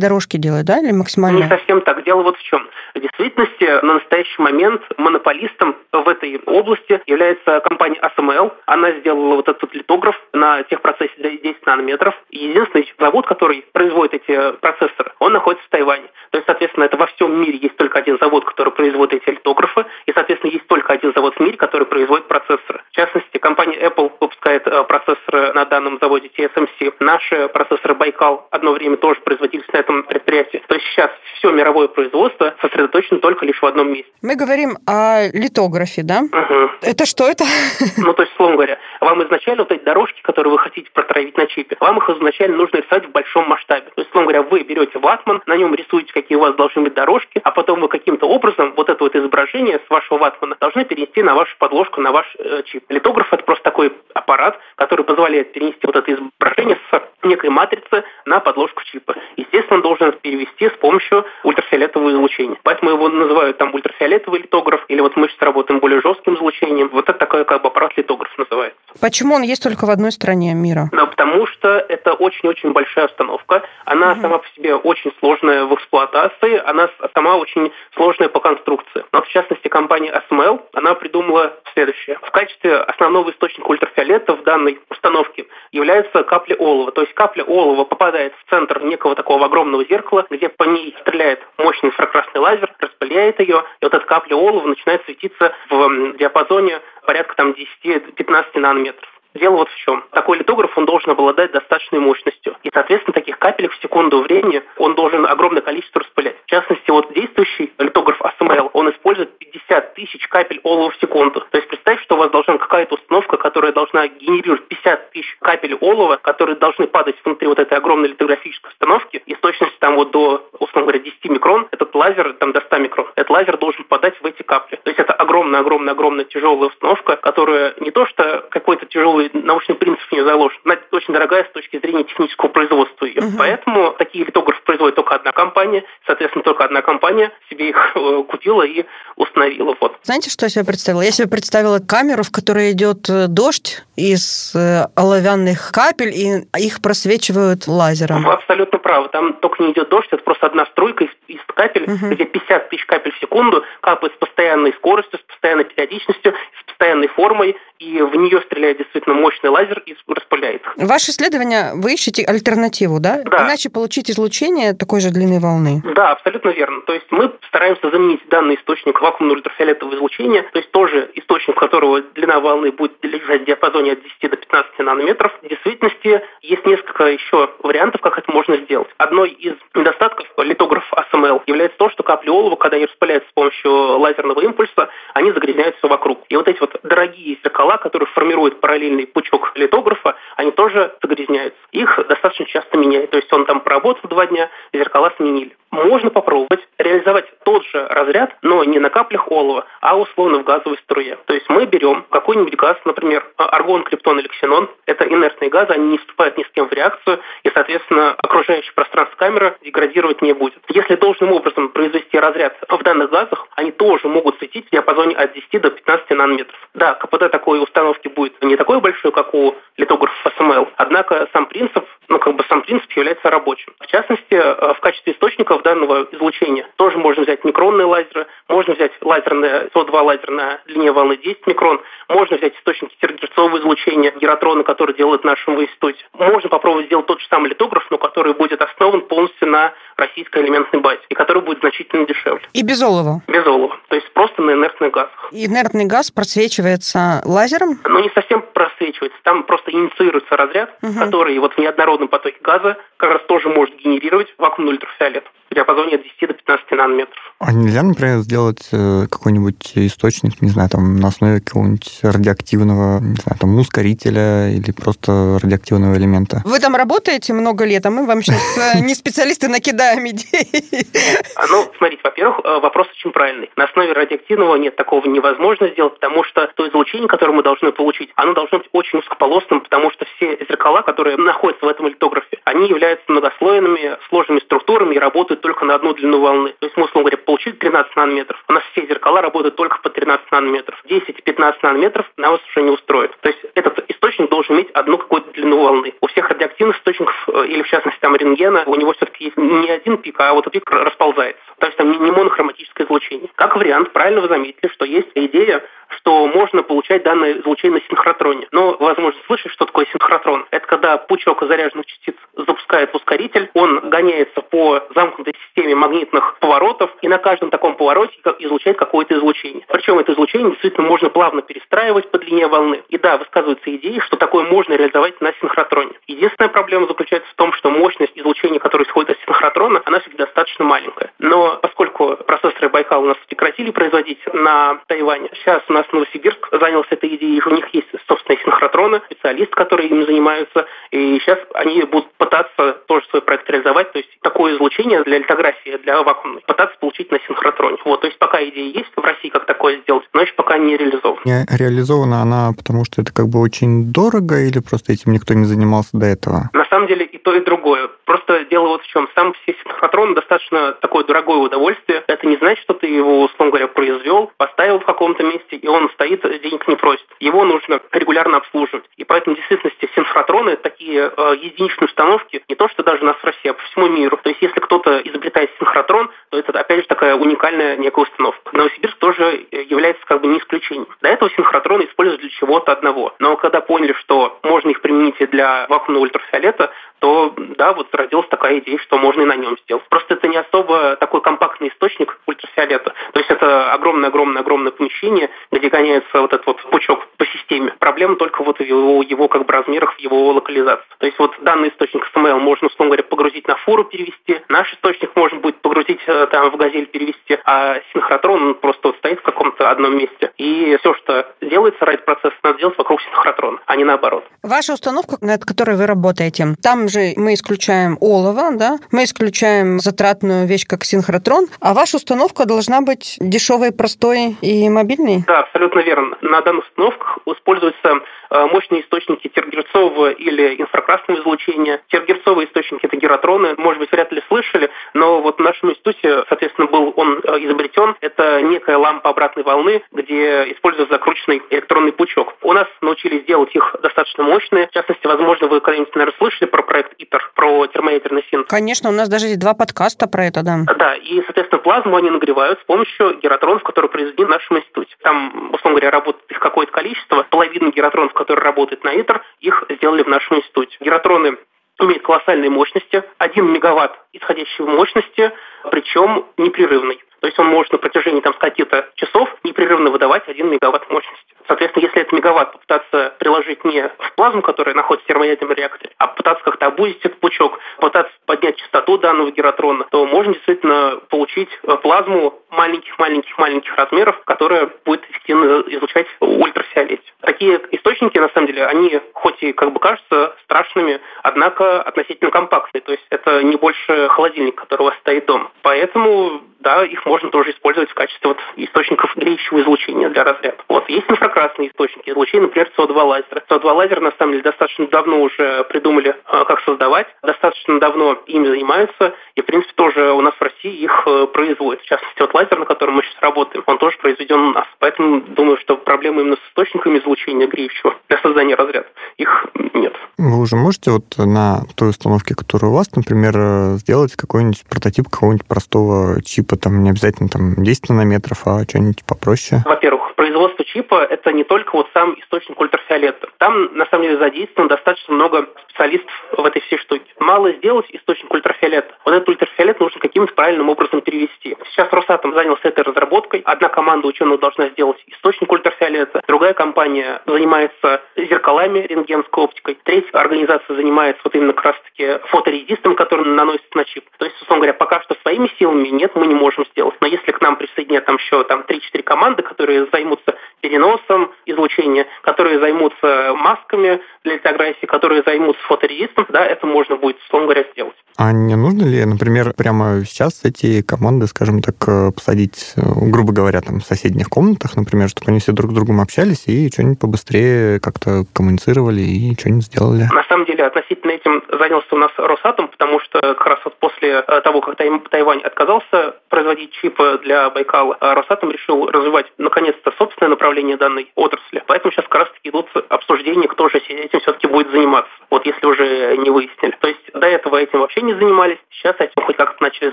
маленькие 0.00 0.08
дорожки 0.08 0.36
делать, 0.36 0.64
да, 0.64 0.78
или 0.78 0.92
максимально? 0.92 1.44
Не 1.44 1.48
совсем 1.48 1.80
так. 1.82 2.04
Дело 2.04 2.22
вот 2.22 2.36
в 2.36 2.42
чем. 2.42 2.68
В 2.94 3.00
действительности, 3.00 3.84
на 3.84 3.94
настоящий 3.94 4.42
момент 4.42 4.82
монополистом 4.96 5.76
в 5.92 6.08
этой 6.08 6.40
области 6.46 7.00
является 7.06 7.60
компания 7.60 8.00
ASML. 8.00 8.52
Она 8.66 8.92
сделала 9.00 9.36
вот 9.36 9.48
этот 9.48 9.74
литограф 9.74 10.16
на 10.32 10.62
техпроцессе 10.64 11.12
10 11.18 11.66
нанометров. 11.66 12.14
единственный 12.30 12.92
завод, 12.98 13.26
который 13.26 13.64
производит 13.72 14.14
эти 14.14 14.52
процессоры, 14.60 15.12
он 15.18 15.32
находится 15.32 15.64
в 15.66 15.70
Тайване. 15.70 16.08
То 16.30 16.38
есть, 16.38 16.46
соответственно, 16.46 16.84
это 16.84 16.96
во 16.96 17.06
всем 17.06 17.40
мире 17.40 17.58
есть 17.58 17.76
только 17.76 17.98
один 17.98 18.18
завод, 18.20 18.44
который 18.44 18.72
производит 18.72 19.22
эти 19.22 19.34
литографы, 19.34 19.84
и, 20.06 20.12
соответственно, 20.12 20.52
есть 20.52 20.66
только 20.68 20.92
один 20.92 21.12
завод 21.14 21.34
в 21.34 21.40
мире, 21.40 21.56
который 21.56 21.86
производит 21.86 22.28
процессоры. 22.28 22.82
В 22.90 22.94
частности, 22.94 23.38
компания 23.38 23.78
Apple 23.80 24.12
выпускает 24.20 24.66
э, 24.66 24.84
процессоры 24.84 25.52
на 25.54 25.64
данном 25.64 25.98
заводе 26.00 26.28
TSMC. 26.28 26.94
Наши 27.00 27.48
процессоры 27.48 27.94
Байкал 27.94 28.46
одно 28.50 28.72
время 28.72 28.96
тоже 28.96 29.20
производились 29.20 29.66
на 29.72 29.78
этом 29.78 30.04
предприятии. 30.04 30.62
То 30.68 30.74
есть 30.76 30.86
сейчас 30.86 31.10
все 31.34 31.50
мировое 31.50 31.88
производство 31.88 32.54
сосредоточено 32.60 33.18
только 33.18 33.44
лишь 33.44 33.60
в 33.60 33.66
одном 33.66 33.92
месте. 33.92 34.10
Мы 34.22 34.36
говорим 34.36 34.76
о 34.86 35.26
литографе, 35.32 36.02
да? 36.02 36.20
Угу. 36.20 36.70
Это 36.82 37.06
что 37.06 37.28
это? 37.28 37.44
Ну, 37.96 38.14
то 38.14 38.22
есть, 38.22 38.34
словом 38.36 38.54
говоря, 38.54 38.78
вам 39.00 39.22
изначально 39.24 39.62
вот 39.64 39.72
эти 39.72 39.82
дорожки, 39.82 40.22
которые 40.22 40.52
вы 40.52 40.58
хотите 40.58 40.90
протравить 40.92 41.36
на 41.36 41.46
чипе, 41.46 41.76
вам 41.80 41.98
их 41.98 42.08
изначально 42.08 42.56
нужно 42.56 42.78
рисовать 42.78 43.06
в 43.06 43.10
большом 43.10 43.48
масштабе. 43.48 43.86
То 43.94 44.00
есть, 44.00 44.10
словом 44.10 44.26
говоря, 44.26 44.42
вы 44.42 44.62
берете 44.62 44.98
ватман, 44.98 45.42
на 45.46 45.56
нем 45.56 45.74
рисуете, 45.74 46.12
какие 46.22 46.36
у 46.36 46.40
вас 46.40 46.54
должны 46.54 46.82
быть 46.82 46.94
дорожки, 46.94 47.40
а 47.42 47.50
потом 47.50 47.80
вы 47.80 47.88
каким-то 47.88 48.26
образом 48.26 48.74
вот 48.76 48.88
это 48.88 49.02
вот 49.02 49.14
изображение 49.14 49.80
с 49.86 49.90
вашего 49.90 50.18
ватмана 50.18 50.56
должны 50.60 50.84
перенести 50.84 51.22
на 51.22 51.34
вашу 51.34 51.56
подложку, 51.58 52.00
на 52.00 52.12
ваш 52.12 52.26
э, 52.38 52.62
чип. 52.66 52.84
Литограф– 52.88 53.28
это 53.32 53.42
просто 53.44 53.64
такой 53.64 53.92
аппарат, 54.14 54.58
который 54.76 55.04
позволяет 55.04 55.52
перенести 55.52 55.80
вот 55.82 55.96
это 55.96 56.12
изображение 56.12 56.78
с 56.90 57.02
некой 57.22 57.50
матрицы 57.50 58.04
на 58.26 58.40
подложку 58.40 58.82
чипа. 58.84 59.14
Естественно, 59.36 59.76
он 59.76 59.82
должен 59.82 60.12
перевести 60.12 60.68
с 60.68 60.72
помощью 60.72 61.24
ультрафиолетового 61.44 62.10
излучения. 62.10 62.58
Поэтому 62.62 62.92
его 62.92 63.08
называют 63.08 63.58
там 63.58 63.74
ультрафиолетовый 63.74 64.40
литограф, 64.40 64.84
или 64.88 65.00
вот 65.00 65.16
мы 65.16 65.28
сейчас 65.28 65.42
работаем 65.42 65.80
более 65.80 66.00
жестким 66.00 66.34
излучением. 66.34 66.88
Вот 66.88 67.08
это 67.08 67.18
такой 67.18 67.44
как 67.44 67.62
бы 67.62 67.68
аппарат 67.68 67.96
литограф 67.96 68.36
называется. 68.38 68.79
Почему 69.00 69.34
он 69.34 69.42
есть 69.42 69.62
только 69.62 69.86
в 69.86 69.90
одной 69.90 70.12
стране 70.12 70.54
мира? 70.54 70.88
Да, 70.92 71.06
потому 71.06 71.46
что 71.46 71.68
это 71.68 72.14
очень-очень 72.14 72.72
большая 72.72 73.06
установка. 73.06 73.62
Она 73.84 74.12
угу. 74.12 74.20
сама 74.20 74.38
по 74.38 74.48
себе 74.48 74.74
очень 74.74 75.12
сложная 75.20 75.64
в 75.64 75.74
эксплуатации, 75.74 76.60
она 76.64 76.88
сама 77.14 77.36
очень 77.36 77.72
сложная 77.94 78.28
по 78.28 78.40
конструкции. 78.40 79.04
Но, 79.12 79.22
в 79.22 79.28
частности, 79.28 79.68
компания 79.68 80.12
ASML, 80.12 80.60
она 80.72 80.94
придумала 80.94 81.54
следующее. 81.74 82.18
В 82.22 82.30
качестве 82.30 82.76
основного 82.76 83.30
источника 83.30 83.68
ультрафиолета 83.68 84.34
в 84.34 84.42
данной 84.42 84.80
установке 84.90 85.46
являются 85.72 86.22
капли 86.24 86.56
олова. 86.58 86.92
То 86.92 87.02
есть 87.02 87.14
капля 87.14 87.44
олова 87.44 87.84
попадает 87.84 88.32
в 88.34 88.50
центр 88.50 88.82
некого 88.82 89.14
такого 89.14 89.46
огромного 89.46 89.84
зеркала, 89.84 90.26
где 90.30 90.48
по 90.48 90.64
ней 90.64 90.96
стреляет 91.00 91.40
мощный 91.58 91.88
инфракрасный 91.88 92.40
лазер, 92.40 92.72
распыляет 92.78 93.40
ее, 93.40 93.64
и 93.80 93.84
вот 93.84 93.94
эта 93.94 94.04
капля 94.04 94.36
олова 94.36 94.66
начинает 94.66 95.04
светиться 95.04 95.52
в 95.68 96.16
диапазоне 96.18 96.80
порядка 97.10 97.34
там 97.34 97.56
10-15 97.84 98.60
нанометров. 98.60 99.19
Дело 99.34 99.56
вот 99.56 99.68
в 99.68 99.76
чем. 99.76 100.04
Такой 100.10 100.38
литограф, 100.38 100.76
он 100.76 100.86
должен 100.86 101.10
обладать 101.10 101.52
достаточной 101.52 102.00
мощностью. 102.00 102.56
И, 102.62 102.70
соответственно, 102.72 103.14
таких 103.14 103.38
капелек 103.38 103.72
в 103.72 103.80
секунду 103.80 104.22
времени 104.22 104.62
он 104.76 104.94
должен 104.94 105.24
огромное 105.24 105.62
количество 105.62 106.00
распылять. 106.00 106.36
В 106.42 106.50
частности, 106.50 106.90
вот 106.90 107.12
действующий 107.14 107.72
литограф 107.78 108.20
ASML, 108.20 108.70
он 108.72 108.90
использует 108.90 109.38
50 109.38 109.94
тысяч 109.94 110.26
капель 110.28 110.60
олова 110.64 110.90
в 110.90 110.96
секунду. 110.96 111.40
То 111.50 111.58
есть 111.58 111.68
представь, 111.68 112.02
что 112.02 112.16
у 112.16 112.18
вас 112.18 112.30
должна 112.30 112.58
какая-то 112.58 112.96
установка, 112.96 113.36
которая 113.36 113.72
должна 113.72 114.08
генерировать 114.08 114.66
50 114.66 115.10
тысяч 115.12 115.36
капель 115.40 115.74
олова, 115.76 116.16
которые 116.16 116.56
должны 116.56 116.88
падать 116.88 117.16
внутри 117.24 117.46
вот 117.46 117.58
этой 117.58 117.78
огромной 117.78 118.08
литографической 118.08 118.70
установки. 118.70 119.22
И 119.26 119.34
с 119.34 119.38
точностью 119.38 119.78
там 119.78 119.94
вот 119.94 120.10
до, 120.10 120.48
условно 120.58 120.92
говоря, 120.92 120.98
10 120.98 121.24
микрон, 121.26 121.68
этот 121.70 121.94
лазер, 121.94 122.32
там 122.34 122.52
до 122.52 122.60
100 122.62 122.78
микрон, 122.78 123.06
этот 123.14 123.30
лазер 123.30 123.56
должен 123.58 123.84
падать 123.84 124.20
в 124.20 124.26
эти 124.26 124.42
капли. 124.42 124.76
То 124.82 124.90
есть 124.90 124.98
это 124.98 125.12
огромная-огромная-огромная 125.12 126.24
тяжелая 126.24 126.68
установка, 126.68 127.16
которая 127.16 127.74
не 127.78 127.90
то 127.90 128.06
что 128.06 128.46
какой-то 128.50 128.86
тяжелый 128.86 129.19
научный, 129.20 129.42
научный 129.42 129.74
принцип 129.74 130.02
в 130.02 130.12
нее 130.12 130.24
заложен. 130.24 130.58
Она 130.64 130.76
очень 130.92 131.12
дорогая 131.12 131.44
с 131.44 131.52
точки 131.52 131.78
зрения 131.78 132.04
технического 132.04 132.48
производства 132.48 133.04
ее. 133.04 133.22
Угу. 133.22 133.38
Поэтому 133.38 133.92
такие 133.98 134.24
литографы 134.24 134.62
производит 134.64 134.96
только 134.96 135.14
одна 135.14 135.32
компания. 135.32 135.84
Соответственно, 136.06 136.44
только 136.44 136.64
одна 136.64 136.82
компания 136.82 137.30
себе 137.48 137.70
их 137.70 137.92
э, 137.94 138.22
купила 138.28 138.62
и 138.62 138.84
установила. 139.16 139.76
Вот. 139.80 139.96
Знаете, 140.02 140.30
что 140.30 140.46
я 140.46 140.50
себе 140.50 140.64
представила? 140.64 141.02
Я 141.02 141.10
себе 141.10 141.28
представила 141.28 141.78
камеру, 141.78 142.22
в 142.22 142.30
которой 142.30 142.72
идет 142.72 143.08
э, 143.08 143.26
дождь 143.28 143.82
из 143.96 144.54
э, 144.54 144.86
оловянных 144.96 145.72
капель, 145.72 146.10
и 146.10 146.46
их 146.58 146.80
просвечивают 146.80 147.66
лазером. 147.66 148.24
Вы 148.24 148.32
абсолютно 148.32 148.78
правы. 148.78 149.08
Там 149.08 149.34
только 149.34 149.62
не 149.62 149.72
идет 149.72 149.88
дождь, 149.88 150.08
это 150.10 150.22
просто 150.22 150.46
одна 150.46 150.66
струйка 150.66 151.04
из, 151.04 151.10
из 151.30 151.40
капель, 151.54 151.84
угу. 151.84 152.14
где 152.14 152.24
50 152.24 152.68
тысяч 152.68 152.84
капель 152.86 153.12
в 153.12 153.18
секунду 153.18 153.64
капает 153.80 154.12
с 154.14 154.16
постоянной 154.18 154.72
скоростью, 154.74 155.18
с 155.18 155.22
постоянной 155.22 155.64
периодичностью, 155.64 156.34
с 156.60 156.66
постоянной 156.66 157.08
формой, 157.08 157.56
и 157.78 158.02
в 158.02 158.14
нее 158.14 158.40
стреляет 158.42 158.78
действительно 158.78 159.14
мощный 159.14 159.48
лазер 159.48 159.82
и 159.86 159.96
распыляет 160.06 160.62
их. 160.62 160.74
Ваше 160.76 161.12
исследование, 161.12 161.72
вы 161.74 161.94
ищете 161.94 162.24
альтернативу, 162.24 163.00
да? 163.00 163.22
Да. 163.24 163.46
Иначе 163.46 163.70
получить 163.70 164.10
излучение 164.10 164.74
такой 164.74 165.00
же 165.00 165.10
длины 165.10 165.40
волны. 165.40 165.82
Да, 165.94 166.12
абсолютно 166.12 166.50
верно. 166.50 166.82
То 166.82 166.92
есть 166.92 167.06
мы 167.10 167.32
стараемся 167.48 167.90
заменить 167.90 168.20
данный 168.28 168.56
источник 168.56 169.00
вакуумного 169.00 169.38
ультрафиолетового 169.38 169.94
излучения, 169.94 170.42
то 170.52 170.58
есть 170.58 170.70
тоже 170.72 171.10
источник, 171.14 171.56
которого 171.56 172.02
длина 172.14 172.40
волны 172.40 172.70
будет 172.70 172.92
лежать 173.02 173.42
в 173.42 173.44
диапазоне 173.46 173.92
от 173.92 174.02
10 174.02 174.30
до 174.30 174.36
15 174.36 174.78
нанометров. 174.80 175.32
В 175.42 175.48
действительности 175.48 176.22
есть 176.42 176.66
несколько 176.66 177.06
еще 177.06 177.50
вариантов, 177.62 178.00
как 178.02 178.18
это 178.18 178.30
можно 178.30 178.56
сделать. 178.58 178.88
Одной 178.98 179.30
из 179.30 179.54
недостатков 179.74 180.26
литограф 180.38 180.84
ASML 181.20 181.42
является 181.46 181.78
то, 181.78 181.90
что 181.90 182.02
капли 182.02 182.30
олова, 182.30 182.56
когда 182.56 182.76
они 182.76 182.86
распыляются 182.86 183.28
с 183.28 183.32
помощью 183.32 183.72
лазерного 183.98 184.40
импульса, 184.40 184.88
они 185.14 185.32
загрязняют 185.32 185.76
все 185.76 185.88
вокруг. 185.88 186.24
И 186.28 186.36
вот 186.36 186.48
эти 186.48 186.60
вот 186.60 186.78
дорогие 186.82 187.38
зеркала, 187.42 187.76
которые 187.76 188.06
формируют 188.08 188.60
параллельный 188.60 189.06
пучок 189.06 189.52
литографа, 189.54 190.16
они 190.36 190.50
тоже 190.50 190.94
загрязняются. 191.02 191.60
Их 191.72 191.98
достаточно 192.08 192.46
часто 192.46 192.76
меняют. 192.78 193.10
То 193.10 193.18
есть 193.18 193.32
он 193.32 193.46
там 193.46 193.60
поработал 193.60 194.08
два 194.08 194.26
дня, 194.26 194.50
зеркала 194.72 195.12
сменили. 195.16 195.56
Можно 195.70 196.10
попробовать 196.10 196.66
реализовать 196.78 197.26
тот 197.44 197.64
же 197.66 197.86
разряд, 197.88 198.34
но 198.42 198.64
не 198.64 198.78
на 198.78 198.90
каплях 198.90 199.30
олова, 199.30 199.66
а 199.80 199.96
условно 199.96 200.38
в 200.38 200.44
газовой 200.44 200.78
струе. 200.78 201.16
То 201.26 201.34
есть 201.34 201.48
мы 201.48 201.66
берем 201.66 202.04
какой-нибудь 202.10 202.56
газ, 202.56 202.76
например, 202.84 203.24
аргон, 203.36 203.84
криптон 203.84 204.18
или 204.18 204.26
ксенон. 204.28 204.68
Это 204.86 205.04
инертные 205.04 205.48
газы, 205.48 205.72
они 205.72 205.90
не 205.90 205.98
вступают 205.98 206.36
ни 206.38 206.42
с 206.42 206.48
кем 206.48 206.68
в 206.68 206.72
реакцию, 206.72 207.20
и, 207.44 207.50
соответственно, 207.50 208.14
окружающее 208.18 208.72
пространство 208.74 209.16
камеры 209.16 209.56
деградировать 209.62 210.22
не 210.22 210.32
будет. 210.32 210.58
Если 210.68 210.96
должным 210.96 211.32
образом 211.32 211.68
произвести 211.68 212.18
разряд 212.18 212.56
в 212.68 212.82
данных 212.82 213.10
газах, 213.10 213.46
они 213.54 213.70
тоже 213.70 214.08
могут 214.08 214.38
светить 214.38 214.66
в 214.66 214.70
диапазоне 214.70 215.14
от 215.14 215.34
10 215.34 215.62
до 215.62 215.70
15 215.70 216.10
нанометров. 216.10 216.68
Да, 216.74 216.94
КПД 216.94 217.30
такой 217.30 217.62
установки 217.62 218.08
будет 218.08 218.42
не 218.42 218.56
такой 218.56 218.80
большой, 218.80 219.12
как 219.12 219.32
у 219.34 219.54
литографов 219.76 220.32
SML, 220.38 220.68
однако 220.76 221.28
сам 221.32 221.46
принцип, 221.46 221.84
ну 222.08 222.18
как 222.18 222.34
бы 222.34 222.44
сам 222.48 222.62
принцип 222.62 222.90
является 222.92 223.30
рабочим. 223.30 223.72
В 223.80 223.86
частности, 223.86 224.34
э, 224.34 224.74
в 224.74 224.80
качестве 224.80 225.12
источников 225.12 225.59
данного 225.62 226.08
излучения 226.12 226.66
тоже 226.76 226.98
можно 226.98 227.22
взять 227.22 227.44
микронные 227.44 227.86
лазеры, 227.86 228.26
можно 228.48 228.74
взять 228.74 228.92
лазерное, 229.00 229.68
СО2 229.74 230.02
лазер 230.02 230.30
на 230.30 230.60
длине 230.66 230.92
волны 230.92 231.16
10 231.16 231.46
микрон, 231.46 231.80
можно 232.08 232.36
взять 232.36 232.54
источники 232.56 232.96
термогерцового 233.00 233.58
излучения, 233.58 234.12
гератрона, 234.12 234.62
который 234.62 234.94
делают 234.96 235.22
в 235.22 235.24
нашем 235.24 235.60
институте. 235.60 236.04
Можно 236.14 236.48
попробовать 236.48 236.86
сделать 236.86 237.06
тот 237.06 237.20
же 237.20 237.26
самый 237.28 237.50
литограф, 237.50 237.86
но 237.90 237.98
который 237.98 238.34
будет 238.34 238.60
основан 238.60 239.02
полностью 239.02 239.48
на 239.48 239.72
российской 239.96 240.42
элементной 240.42 240.80
базе, 240.80 241.00
и 241.08 241.14
который 241.14 241.42
будет 241.42 241.60
значительно 241.60 242.06
дешевле. 242.06 242.42
И 242.52 242.62
без 242.62 242.82
олова? 242.82 243.22
Без 243.28 243.46
олова, 243.46 243.78
то 243.88 243.96
есть 243.96 244.10
просто 244.12 244.42
на 244.42 244.52
инертных 244.52 244.92
газах. 244.92 245.28
Инертный 245.32 245.84
газ 245.84 246.10
просвечивается 246.10 247.22
лазером? 247.24 247.78
Ну, 247.84 248.00
не 248.00 248.10
совсем 248.10 248.42
просвечивается, 248.42 249.18
там 249.22 249.44
просто 249.44 249.70
инициируется 249.70 250.36
разряд, 250.36 250.76
угу. 250.82 250.98
который 250.98 251.38
вот 251.38 251.54
в 251.54 251.58
неоднородном 251.58 252.08
потоке 252.08 252.38
газа 252.42 252.76
как 253.00 253.12
раз 253.12 253.22
тоже 253.26 253.48
может 253.48 253.76
генерировать 253.76 254.28
вакуумный 254.38 254.74
ультрафиолет 254.74 255.24
в 255.50 255.54
диапазоне 255.54 255.96
от 255.96 256.02
10 256.02 256.28
до 256.28 256.34
15 256.34 256.70
нанометров. 256.72 257.34
А 257.40 257.52
нельзя, 257.52 257.82
например, 257.82 258.18
сделать 258.18 258.68
э, 258.72 259.06
какой-нибудь 259.10 259.72
источник, 259.74 260.40
не 260.42 260.50
знаю, 260.50 260.68
там 260.70 260.96
на 260.96 261.08
основе 261.08 261.40
какого-нибудь 261.40 262.00
радиоактивного, 262.02 263.00
не 263.00 263.16
знаю, 263.16 263.38
там 263.40 263.58
ускорителя 263.58 264.50
или 264.50 264.70
просто 264.70 265.38
радиоактивного 265.42 265.96
элемента? 265.96 266.42
Вы 266.44 266.60
там 266.60 266.76
работаете 266.76 267.32
много 267.32 267.64
лет, 267.64 267.84
а 267.84 267.90
мы 267.90 268.06
вам 268.06 268.22
сейчас 268.22 268.76
э, 268.76 268.80
не 268.84 268.94
специалисты 268.94 269.48
накидаем 269.48 270.06
идеи. 270.06 270.86
А, 271.34 271.46
ну, 271.48 271.66
смотрите, 271.78 272.02
во-первых, 272.04 272.40
э, 272.44 272.60
вопрос 272.60 272.86
очень 272.90 273.10
правильный. 273.10 273.50
На 273.56 273.64
основе 273.64 273.92
радиоактивного 273.92 274.54
нет, 274.54 274.76
такого 274.76 275.04
невозможно 275.08 275.68
сделать, 275.70 275.94
потому 275.94 276.22
что 276.22 276.46
то 276.54 276.68
излучение, 276.68 277.08
которое 277.08 277.32
мы 277.32 277.42
должны 277.42 277.72
получить, 277.72 278.10
оно 278.14 278.34
должно 278.34 278.58
быть 278.58 278.68
очень 278.72 279.00
узкополосным, 279.00 279.62
потому 279.62 279.90
что 279.90 280.04
все 280.16 280.38
зеркала, 280.48 280.82
которые 280.82 281.16
находятся 281.16 281.66
в 281.66 281.68
этом 281.68 281.88
литографе, 281.88 282.38
они 282.44 282.68
являются 282.68 282.89
многослойными, 283.08 283.98
сложными 284.08 284.40
структурами 284.40 284.94
и 284.94 284.98
работают 284.98 285.40
только 285.40 285.64
на 285.64 285.74
одну 285.74 285.94
длину 285.94 286.20
волны. 286.20 286.54
То 286.58 286.66
есть 286.66 286.76
мы, 286.76 286.84
условно 286.84 287.10
говоря, 287.10 287.18
получили 287.18 287.54
13 287.54 287.96
нанометров, 287.96 288.42
у 288.48 288.52
нас 288.52 288.62
все 288.72 288.86
зеркала 288.86 289.20
работают 289.20 289.56
только 289.56 289.78
по 289.80 289.90
13 289.90 290.30
нанометров. 290.32 290.82
10-15 290.88 291.56
нанометров 291.62 292.06
нас 292.16 292.40
уже 292.50 292.62
не 292.64 292.70
устроит. 292.70 293.16
То 293.20 293.28
есть 293.28 293.40
этот 293.54 293.90
источник 293.90 294.30
должен 294.30 294.56
иметь 294.56 294.70
одну 294.72 294.98
какую-то 294.98 295.30
длину 295.32 295.58
волны. 295.58 295.94
У 296.00 296.06
всех 296.06 296.28
радиоактивных 296.28 296.78
источников, 296.78 297.14
э, 297.28 297.46
или 297.46 297.62
в 297.62 297.68
частности 297.68 298.00
там 298.00 298.16
рентгена, 298.16 298.64
у 298.66 298.74
него 298.74 298.92
все-таки 298.92 299.24
есть 299.24 299.36
не 299.36 299.68
один 299.70 299.98
пик, 299.98 300.18
а 300.20 300.32
вот 300.32 300.50
пик 300.50 300.70
расползается. 300.70 301.42
То 301.60 301.66
есть 301.66 301.76
там 301.76 301.90
не 301.90 302.10
монохроматическое 302.10 302.86
излучение. 302.86 303.28
Как 303.36 303.54
вариант, 303.54 303.92
правильно 303.92 304.22
вы 304.22 304.28
заметили, 304.28 304.68
что 304.72 304.84
есть 304.84 305.10
идея 305.14 305.62
что 305.90 306.26
можно 306.26 306.62
получать 306.62 307.02
данное 307.02 307.40
излучение 307.40 307.80
на 307.80 307.86
синхротроне. 307.88 308.46
Но, 308.52 308.76
возможно, 308.78 309.20
слышать, 309.26 309.52
что 309.52 309.66
такое 309.66 309.86
синхротрон. 309.86 310.46
Это 310.50 310.66
когда 310.66 310.96
пучок 310.98 311.42
заряженных 311.42 311.86
частиц 311.86 312.14
запускает 312.34 312.94
ускоритель, 312.94 313.50
он 313.54 313.90
гоняется 313.90 314.40
по 314.40 314.82
замкнутой 314.94 315.34
системе 315.46 315.74
магнитных 315.74 316.38
поворотов, 316.38 316.90
и 317.02 317.08
на 317.08 317.18
каждом 317.18 317.50
таком 317.50 317.74
повороте 317.74 318.16
излучает 318.38 318.78
какое-то 318.78 319.16
излучение. 319.16 319.64
Причем 319.68 319.98
это 319.98 320.12
излучение 320.12 320.50
действительно 320.50 320.86
можно 320.86 321.10
плавно 321.10 321.42
перестраивать 321.42 322.10
по 322.10 322.18
длине 322.18 322.46
волны. 322.46 322.82
И 322.88 322.98
да, 322.98 323.18
высказываются 323.18 323.74
идеи, 323.76 323.98
что 324.00 324.16
такое 324.16 324.44
можно 324.44 324.74
реализовать 324.74 325.20
на 325.20 325.32
синхротроне. 325.40 325.92
Единственная 326.06 326.50
проблема 326.50 326.86
заключается 326.86 327.30
в 327.30 327.34
том, 327.34 327.52
что 327.54 327.70
мощность 327.70 328.12
излучения, 328.14 328.58
которое 328.58 328.84
исходит 328.84 329.10
от 329.10 329.20
синхротрона, 329.24 329.82
она 329.84 329.98
все-таки 330.00 330.18
достаточно 330.18 330.64
маленькая. 330.64 331.12
Но 331.18 331.49
поскольку 331.62 332.16
процессоры 332.26 332.68
Байкал 332.68 333.02
у 333.02 333.06
нас 333.06 333.16
прекратили 333.28 333.70
производить 333.70 334.20
на 334.32 334.80
Тайване, 334.86 335.30
сейчас 335.34 335.62
у 335.68 335.72
нас 335.72 335.86
Новосибирск 335.92 336.48
занялся 336.52 336.88
этой 336.90 337.14
идеей, 337.16 337.42
у 337.44 337.50
них 337.50 337.66
есть 337.72 337.88
собственные 338.06 338.40
синхротроны, 338.42 339.00
специалисты, 339.06 339.54
которые 339.54 339.88
им 339.88 340.04
занимаются, 340.04 340.66
и 340.90 341.18
сейчас 341.20 341.38
они 341.54 341.82
будут 341.82 342.12
пытаться 342.14 342.72
тоже 342.86 343.06
свой 343.10 343.22
проект 343.22 343.48
реализовать, 343.50 343.92
то 343.92 343.98
есть 343.98 344.10
такое 344.22 344.54
излучение 344.56 345.02
для 345.04 345.18
литографии, 345.18 345.78
для 345.82 346.02
вакуумной, 346.02 346.42
пытаться 346.46 346.76
получить 346.78 347.10
на 347.10 347.18
синхротроне. 347.26 347.78
Вот, 347.84 348.00
то 348.00 348.06
есть 348.06 348.18
пока 348.18 348.42
идея 348.44 348.72
есть 348.72 348.90
в 348.96 349.00
России, 349.00 349.28
как 349.28 349.46
такое 349.46 349.80
сделать, 349.80 350.04
но 350.12 350.22
еще 350.22 350.34
пока 350.34 350.58
не 350.58 350.76
реализована. 350.76 351.20
Не 351.24 351.46
реализована 351.50 352.22
она, 352.22 352.50
потому 352.56 352.84
что 352.84 353.02
это 353.02 353.12
как 353.12 353.28
бы 353.28 353.40
очень 353.40 353.92
дорого 353.92 354.36
или 354.40 354.60
просто 354.60 354.92
этим 354.92 355.12
никто 355.12 355.34
не 355.34 355.44
занимался 355.44 355.90
до 355.92 356.06
этого? 356.06 356.50
На 356.52 356.64
самом 356.66 356.86
деле 356.86 357.04
и 357.04 357.18
то, 357.18 357.34
и 357.34 357.40
другое. 357.44 357.88
Просто 358.04 358.44
дело 358.44 358.68
вот 358.68 358.82
в 358.82 358.86
чем. 358.86 359.08
Сам 359.14 359.32
все 359.42 359.54
синхротрон 359.62 360.14
достаточно 360.14 360.72
такое 360.72 361.04
дорогое 361.04 361.38
удовольствие. 361.46 362.02
Это 362.06 362.26
не 362.26 362.36
значит, 362.36 362.62
что 362.62 362.74
ты 362.74 362.86
его, 362.86 363.22
условно 363.22 363.50
говоря, 363.50 363.68
произвел, 363.68 364.32
поставил 364.36 364.80
в 364.80 364.84
каком-то 364.84 365.22
месте, 365.22 365.56
и 365.56 365.66
он 365.66 365.90
стоит, 365.90 366.22
денег 366.42 366.66
не 366.68 366.76
просит. 366.76 367.06
Его 367.20 367.44
нужно 367.44 367.80
регулярно 367.92 368.38
обслуживать. 368.38 368.84
И 368.96 369.04
поэтому, 369.04 369.34
в 369.34 369.38
действительности, 369.38 369.88
синхротроны 369.94 370.56
такие 370.56 371.12
э, 371.16 371.36
единичные 371.40 371.86
установки, 371.86 372.42
не 372.48 372.54
то 372.54 372.68
что 372.68 372.82
даже 372.82 373.02
у 373.02 373.06
нас 373.06 373.16
в 373.16 373.24
России, 373.24 373.48
а 373.48 373.54
по 373.54 373.62
всему 373.62 373.88
миру. 373.88 374.18
То 374.22 374.28
есть, 374.28 374.42
если 374.42 374.60
кто-то 374.60 374.98
изобретает 374.98 375.50
синхротрон, 375.58 376.10
то 376.30 376.38
это, 376.38 376.58
опять 376.58 376.80
же, 376.80 376.86
такая 376.86 377.14
уникальная 377.14 377.76
некая 377.76 378.02
установка. 378.02 378.56
Новосибирск 378.56 378.96
тоже 378.98 379.46
э, 379.50 379.62
является 379.62 380.04
как 380.06 380.20
бы 380.20 380.28
не 380.28 380.38
исключением. 380.38 380.88
До 381.00 381.08
этого 381.08 381.30
синхротроны 381.30 381.84
используют 381.84 382.20
для 382.20 382.30
чего-то 382.30 382.72
одного. 382.72 383.14
Но 383.18 383.36
когда 383.36 383.60
поняли, 383.60 383.92
что 383.94 384.38
можно 384.42 384.70
их 384.70 384.80
применить 384.80 385.16
и 385.20 385.26
для 385.26 385.66
вакуумного 385.68 386.04
ультрафиолета, 386.04 386.72
то 387.00 387.34
да, 387.36 387.72
вот 387.72 387.88
родилась 387.92 388.28
такая 388.28 388.58
идея, 388.60 388.78
что 388.78 388.98
можно 388.98 389.22
и 389.22 389.26
на 389.26 389.36
нем 389.36 389.56
сделать. 389.64 389.84
Просто 389.88 390.14
это 390.14 390.28
не 390.28 390.36
особо 390.36 390.96
такой 390.96 391.20
компактный 391.22 391.68
источник 391.68 392.18
ультрафиолета. 392.26 392.94
То 393.12 393.18
есть 393.18 393.30
это 393.30 393.72
огромное-огромное-огромное 393.72 394.72
помещение, 394.72 395.30
где 395.50 395.68
гоняется 395.68 396.20
вот 396.20 396.32
этот 396.32 396.46
вот 396.46 396.62
пучок 396.70 397.06
по 397.16 397.26
системе. 397.26 397.74
Проблема 397.78 398.16
только 398.16 398.42
вот 398.42 398.58
в 398.58 398.62
его, 398.62 399.02
его 399.02 399.28
как 399.28 399.46
бы 399.46 399.52
размерах, 399.52 399.94
в 399.94 399.98
его 399.98 400.32
локализации. 400.32 400.84
То 400.98 401.06
есть 401.06 401.18
вот 401.18 401.34
данный 401.40 401.68
источник 401.68 402.08
SML 402.14 402.38
можно, 402.38 402.68
условно 402.68 402.90
говоря, 402.90 403.04
погрузить 403.04 403.48
на 403.48 403.56
фуру, 403.56 403.84
перевести. 403.84 404.40
Наш 404.48 404.72
источник 404.74 405.16
можно 405.16 405.40
будет 405.40 405.56
погрузить 405.60 406.00
э, 406.06 406.26
там 406.30 406.50
в 406.50 406.56
газель, 406.56 406.86
перевести. 406.86 407.38
А 407.44 407.80
синхротрон 407.92 408.42
он 408.42 408.54
просто 408.54 408.88
вот 408.88 408.96
стоит 408.98 409.20
в 409.20 409.22
каком-то 409.22 409.70
одном 409.70 409.96
месте. 409.96 410.32
И 410.36 410.76
все, 410.80 410.94
что 410.94 411.29
делается 411.50 411.84
ради 411.84 412.02
процесса, 412.02 412.36
надо 412.42 412.58
делать 412.58 412.78
вокруг 412.78 413.02
синхротрона, 413.02 413.58
а 413.66 413.76
не 413.76 413.84
наоборот. 413.84 414.24
Ваша 414.42 414.74
установка, 414.74 415.16
над 415.20 415.44
которой 415.44 415.76
вы 415.76 415.86
работаете, 415.86 416.54
там 416.62 416.88
же 416.88 417.12
мы 417.16 417.34
исключаем 417.34 417.98
олово, 418.00 418.52
да, 418.52 418.78
мы 418.92 419.04
исключаем 419.04 419.80
затратную 419.80 420.46
вещь, 420.46 420.66
как 420.66 420.84
синхротрон, 420.84 421.48
а 421.60 421.74
ваша 421.74 421.96
установка 421.96 422.46
должна 422.46 422.80
быть 422.80 423.16
дешевой, 423.20 423.72
простой 423.72 424.36
и 424.40 424.68
мобильной? 424.70 425.24
Да, 425.26 425.40
абсолютно 425.40 425.80
верно. 425.80 426.16
На 426.22 426.40
данных 426.40 426.64
установках 426.66 427.18
используются 427.26 428.00
э, 428.30 428.46
мощные 428.46 428.82
источники 428.82 429.28
тергерцового 429.28 430.10
или 430.10 430.60
инфракрасного 430.60 431.20
излучения. 431.20 431.80
Тергерцовые 431.88 432.46
источники– 432.46 432.80
это 432.86 432.96
геротроны. 432.96 433.54
Может 433.56 433.80
быть, 433.80 433.92
вряд 433.92 434.12
ли 434.12 434.22
слышали, 434.28 434.70
но 434.94 435.20
вот 435.20 435.38
в 435.38 435.42
нашем 435.42 435.70
институте, 435.70 436.24
соответственно, 436.28 436.68
был 436.68 436.92
он 436.96 437.20
э, 437.24 437.44
изобретен. 437.44 437.96
Это 438.00 438.40
некая 438.42 438.76
лампа 438.76 439.10
обратной 439.10 439.42
волны, 439.42 439.82
где 439.92 440.52
используется 440.52 440.94
закрученный 440.94 441.39
электронный 441.50 441.92
пучок. 441.92 442.34
У 442.42 442.52
нас 442.52 442.66
научились 442.80 443.24
делать 443.24 443.54
их 443.54 443.76
достаточно 443.82 444.24
мощные. 444.24 444.68
В 444.68 444.70
частности, 444.70 445.06
возможно, 445.06 445.48
вы 445.48 445.60
когда-нибудь, 445.60 445.94
наверное, 445.94 446.16
слышали 446.18 446.48
про 446.48 446.62
проект 446.62 446.94
ИТЕР, 446.98 447.32
про 447.34 447.66
термоядерный 447.68 448.24
синтез. 448.30 448.48
Конечно, 448.48 448.90
у 448.90 448.92
нас 448.92 449.08
даже 449.08 449.26
есть 449.26 449.40
два 449.40 449.54
подкаста 449.54 450.06
про 450.06 450.24
это, 450.26 450.42
да. 450.42 450.58
Да, 450.76 450.94
и, 450.94 451.22
соответственно, 451.22 451.62
плазму 451.62 451.96
они 451.96 452.10
нагревают 452.10 452.60
с 452.60 452.64
помощью 452.64 453.18
геротронов, 453.20 453.62
которые 453.62 453.90
произведены 453.90 454.26
в 454.26 454.30
нашем 454.30 454.58
институте. 454.58 454.94
Там, 455.02 455.50
условно 455.52 455.80
говоря, 455.80 455.90
работает 455.90 456.30
их 456.30 456.38
какое-то 456.38 456.72
количество. 456.72 457.22
Половина 457.30 457.70
геротронов, 457.70 458.12
которые 458.12 458.44
работают 458.44 458.84
на 458.84 458.94
ИТЕР, 459.00 459.22
их 459.40 459.64
сделали 459.70 460.02
в 460.02 460.08
нашем 460.08 460.38
институте. 460.38 460.76
Геротроны 460.80 461.36
имеют 461.80 462.02
колоссальные 462.02 462.50
мощности, 462.50 463.02
1 463.18 463.52
мегаватт 463.52 463.98
исходящей 464.12 464.64
мощности, 464.64 465.32
причем 465.70 466.26
непрерывный. 466.36 467.00
То 467.20 467.26
есть 467.26 467.38
он 467.38 467.46
может 467.46 467.72
на 467.72 467.78
протяжении 467.78 468.20
там, 468.20 468.32
каких-то 468.32 468.90
часов 468.94 469.28
непрерывно 469.44 469.90
выдавать 469.90 470.26
1 470.26 470.50
мегаватт 470.50 470.90
мощности. 470.90 471.34
Соответственно, 471.50 471.86
если 471.86 472.02
этот 472.02 472.12
мегаватт 472.12 472.52
попытаться 472.52 473.12
приложить 473.18 473.64
не 473.64 473.88
в 473.88 474.14
плазму, 474.14 474.40
которая 474.40 474.72
находится 474.76 475.04
в 475.04 475.08
термоядерном 475.08 475.56
реакторе, 475.56 475.92
а 475.98 476.06
попытаться 476.06 476.44
как-то 476.44 476.66
обузить 476.66 477.00
этот 477.04 477.18
пучок, 477.18 477.58
пытаться 477.78 478.12
поднять 478.24 478.56
частоту 478.56 478.98
данного 478.98 479.32
геротрона, 479.32 479.84
то 479.90 480.06
можно 480.06 480.32
действительно 480.32 481.00
получить 481.08 481.48
э, 481.64 481.76
плазму 481.78 482.38
маленьких-маленьких-маленьких 482.50 483.76
размеров, 483.76 484.20
которая 484.26 484.70
будет 484.84 485.02
эффективно 485.10 485.64
излучать 485.66 486.06
ультрафиолете. 486.20 487.02
Такие 487.20 487.60
источники, 487.72 488.18
на 488.18 488.28
самом 488.28 488.46
деле, 488.46 488.66
они 488.66 489.00
хоть 489.14 489.42
и 489.42 489.52
как 489.52 489.72
бы 489.72 489.80
кажутся 489.80 490.36
страшными, 490.44 491.00
однако 491.24 491.82
относительно 491.82 492.30
компактные. 492.30 492.82
То 492.82 492.92
есть 492.92 493.04
это 493.10 493.42
не 493.42 493.56
больше 493.56 494.08
холодильник, 494.10 494.54
который 494.54 494.82
у 494.82 494.84
вас 494.84 494.94
стоит 495.00 495.26
дома. 495.26 495.50
Поэтому 495.62 496.42
да, 496.60 496.84
их 496.84 497.04
можно 497.06 497.30
тоже 497.30 497.50
использовать 497.52 497.90
в 497.90 497.94
качестве 497.94 498.28
вот 498.28 498.38
источников 498.56 499.16
греющего 499.16 499.62
излучения 499.62 500.10
для 500.10 500.24
разряда. 500.24 500.58
Вот 500.68 500.88
есть 500.88 501.10
инфракрасные 501.10 501.39
источники 501.48 502.10
излучения, 502.10 502.42
например, 502.42 502.70
СО2 502.76 503.02
лазер. 503.02 503.42
СО2 503.48 503.72
лазер, 503.72 504.00
на 504.00 504.12
самом 504.18 504.32
деле, 504.32 504.42
достаточно 504.42 504.86
давно 504.88 505.20
уже 505.20 505.64
придумали, 505.64 506.10
э, 506.10 506.44
как 506.44 506.60
создавать, 506.60 507.06
достаточно 507.22 507.80
давно 507.80 508.18
ими 508.26 508.46
занимаются, 508.46 509.14
и, 509.34 509.42
в 509.42 509.46
принципе, 509.46 509.72
тоже 509.74 510.12
у 510.12 510.20
нас 510.20 510.34
в 510.34 510.42
России 510.42 510.72
их 510.72 511.02
э, 511.06 511.26
производят. 511.26 511.82
В 511.82 511.86
частности, 511.86 512.20
вот 512.20 512.34
лазер, 512.34 512.58
на 512.58 512.66
котором 512.66 512.94
мы 512.94 513.02
сейчас 513.02 513.20
работаем, 513.22 513.62
он 513.66 513.78
тоже 513.78 513.96
произведен 513.98 514.40
у 514.40 514.52
нас. 514.52 514.66
Поэтому 514.78 515.20
думаю, 515.20 515.56
что 515.58 515.76
проблемы 515.76 516.22
именно 516.22 516.36
с 516.36 516.48
источниками 516.50 516.98
излучения 516.98 517.46
греющего 517.46 517.94
для 518.08 518.18
создания 518.18 518.54
разряда, 518.54 518.88
их 519.16 519.46
нет. 519.74 519.94
Вы 520.18 520.40
уже 520.40 520.56
можете 520.56 520.90
вот 520.90 521.04
на 521.18 521.62
той 521.76 521.90
установке, 521.90 522.34
которая 522.34 522.70
у 522.70 522.74
вас, 522.74 522.94
например, 522.94 523.34
э, 523.36 523.76
сделать 523.78 524.14
какой-нибудь 524.16 524.64
прототип 524.68 525.08
какого-нибудь 525.08 525.46
простого 525.46 526.22
чипа, 526.22 526.56
там 526.56 526.82
не 526.82 526.90
обязательно 526.90 527.28
там 527.28 527.54
10 527.56 527.88
нанометров, 527.90 528.42
а 528.46 528.62
что-нибудь 528.64 529.04
попроще? 529.04 529.62
Во-первых, 529.64 530.14
производство 530.14 530.64
чипа– 530.64 531.02
это 531.20 531.32
не 531.32 531.44
только 531.44 531.76
вот 531.76 531.88
сам 531.92 532.14
источник 532.18 532.60
ультрафиолета. 532.60 533.28
Там, 533.38 533.76
на 533.76 533.86
самом 533.86 534.04
деле, 534.04 534.18
задействовано 534.18 534.68
достаточно 534.68 535.14
много 535.14 535.48
специалистов 535.68 536.10
в 536.32 536.44
этой 536.44 536.62
всей 536.62 536.78
штуке. 536.78 537.04
Мало 537.18 537.52
сделать 537.52 537.86
источник 537.90 538.32
ультрафиолета. 538.32 538.94
Вот 539.04 539.14
этот 539.14 539.28
ультрафиолет 539.28 539.80
нужно 539.80 540.00
каким-то 540.00 540.34
правильным 540.34 540.68
образом 540.68 541.00
перевести. 541.02 541.56
Сейчас 541.70 541.92
Росатом 541.92 542.34
занялся 542.34 542.68
этой 542.68 542.84
разработкой. 542.84 543.42
Одна 543.44 543.68
команда 543.68 544.08
ученых 544.08 544.40
должна 544.40 544.68
сделать 544.70 545.02
источник 545.06 545.50
ультрафиолета, 545.52 546.22
другая 546.26 546.54
компания 546.54 547.20
занимается 547.26 548.02
зеркалами 548.16 548.80
рентгенской 548.80 549.44
оптикой, 549.44 549.78
третья 549.84 550.18
организация 550.18 550.76
занимается 550.76 551.20
вот 551.24 551.34
именно 551.34 551.52
как 551.52 551.64
раз-таки 551.64 552.18
фоторезистом, 552.28 552.94
который 552.94 553.26
наносится 553.26 553.76
на 553.76 553.84
чип. 553.84 554.04
То 554.18 554.24
есть, 554.24 554.40
условно 554.40 554.62
говоря, 554.62 554.74
пока 554.74 555.00
что 555.02 555.16
своими 555.22 555.50
силами 555.58 555.88
нет, 555.88 556.14
мы 556.14 556.26
не 556.26 556.34
можем 556.34 556.64
сделать. 556.72 556.94
Но 557.00 557.06
если 557.06 557.32
к 557.32 557.40
нам 557.40 557.56
присоединят 557.56 558.04
там 558.04 558.16
еще 558.16 558.42
там 558.44 558.64
3-4 558.66 559.02
команды, 559.02 559.42
которые 559.42 559.86
займутся 559.92 560.36
переносом 560.60 561.09
излучения, 561.46 562.06
которые 562.22 562.60
займутся 562.60 563.32
масками 563.36 564.00
для 564.24 564.34
литографии, 564.34 564.86
которые 564.86 565.22
займутся 565.24 565.62
фоторезистом, 565.64 566.26
да, 566.28 566.44
это 566.44 566.66
можно 566.66 566.96
будет, 566.96 567.16
условно 567.26 567.46
говоря, 567.46 567.64
сделать. 567.72 567.96
А 568.16 568.32
не 568.32 568.54
нужно 568.54 568.84
ли, 568.84 569.04
например, 569.04 569.54
прямо 569.56 570.04
сейчас 570.04 570.44
эти 570.44 570.82
команды, 570.82 571.26
скажем 571.26 571.62
так, 571.62 571.76
э, 571.88 572.10
посадить, 572.12 572.74
э, 572.76 572.80
грубо 573.10 573.32
говоря, 573.32 573.60
там 573.62 573.80
в 573.80 573.84
соседних 573.84 574.28
комнатах, 574.28 574.76
например, 574.76 575.08
чтобы 575.08 575.30
они 575.30 575.40
все 575.40 575.52
друг 575.52 575.70
с 575.70 575.74
другом 575.74 576.00
общались 576.00 576.46
и 576.46 576.70
что-нибудь 576.70 577.00
побыстрее 577.00 577.80
как-то 577.80 578.24
коммуницировали 578.34 579.00
и 579.00 579.34
что-нибудь 579.38 579.64
сделали? 579.64 580.04
На 580.12 580.24
самом 580.24 580.44
деле, 580.44 580.64
относительно 580.64 581.12
этим 581.12 581.42
занялся 581.58 581.88
у 581.92 581.96
нас 581.96 582.10
Росатом, 582.18 582.68
потому 582.68 583.00
что 583.00 583.20
как 583.20 583.46
раз 583.46 583.58
вот 583.64 583.78
после 583.78 584.22
э, 584.26 584.40
того, 584.42 584.60
как 584.60 584.76
Тайвань 584.76 585.40
отказался 585.40 586.16
производить 586.28 586.72
чипы 586.72 587.20
для 587.22 587.48
Байкала, 587.50 587.96
Росатом 588.00 588.50
решил 588.50 588.86
развивать, 588.86 589.32
наконец-то, 589.38 589.92
собственное 589.98 590.30
направление 590.30 590.76
данной 590.76 590.99
отрасли. 591.14 591.62
Поэтому 591.66 591.92
сейчас 591.92 592.06
как 592.06 592.22
раз-таки 592.22 592.48
идут 592.50 592.68
обсуждения, 592.88 593.48
кто 593.48 593.68
же 593.68 593.78
этим 593.78 594.20
все-таки 594.20 594.46
будет 594.46 594.70
заниматься, 594.70 595.12
вот 595.30 595.46
если 595.46 595.66
уже 595.66 596.16
не 596.18 596.30
выяснили. 596.30 596.76
То 596.80 596.88
есть 596.88 597.12
до 597.12 597.26
этого 597.26 597.56
этим 597.56 597.80
вообще 597.80 598.02
не 598.02 598.14
занимались, 598.14 598.58
сейчас 598.70 598.96
этим 598.98 599.22
хоть 599.22 599.36
как-то 599.36 599.62
начали 599.62 599.92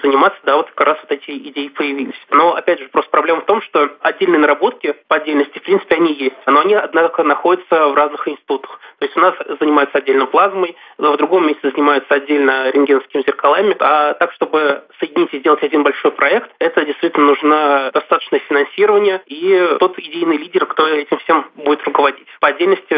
заниматься, 0.02 0.40
да, 0.44 0.58
вот 0.58 0.70
как 0.72 0.88
раз 0.88 0.98
вот 1.02 1.12
эти 1.12 1.32
идеи 1.50 1.68
появились. 1.70 2.16
Но, 2.32 2.56
опять 2.56 2.80
же, 2.80 2.90
просто 2.90 3.12
проблема 3.12 3.42
в 3.42 3.46
том, 3.46 3.62
что 3.62 3.90
отдельные 4.02 4.40
наработки 4.40 4.96
по 5.08 5.18
отдельности, 5.18 5.60
в 5.60 5.64
принципе, 5.64 5.96
они 5.96 6.14
есть, 6.14 6.36
но 6.46 6.60
они, 6.60 6.74
однако, 6.76 7.24
находятся 7.24 7.88
в 7.88 7.96
разных 7.96 8.28
институтах. 8.28 8.80
То 9.00 9.06
есть 9.06 9.16
у 9.16 9.20
нас 9.20 9.36
занимаются 9.60 10.00
отдельно 10.00 10.26
плазмой, 10.26 10.76
в 10.98 11.18
другом 11.18 11.48
месте 11.48 11.70
занимаются 11.70 12.14
отдельно 12.14 12.72
рентгенскими 12.72 13.22
зеркалами. 13.22 13.76
А 13.80 14.14
так, 14.16 14.34
чтобы 14.34 14.84
соединить 15.00 15.34
и 15.34 15.40
сделать 15.40 15.62
один 15.62 15.84
большой 15.84 16.12
проект, 16.12 16.50
это 16.60 16.84
действительно 16.84 17.28
нужно 17.28 17.92
достаточное 17.94 18.40
финансирование 18.40 19.22
и 19.28 19.78
тот 19.80 19.98
идейный 20.00 20.38
лидер, 20.38 20.66
кто 20.66 20.88
этим 21.02 21.18
всем 21.20 21.46
будет 21.56 21.82
руководить. 21.84 22.28
По 22.40 22.50
отдельности 22.50 22.96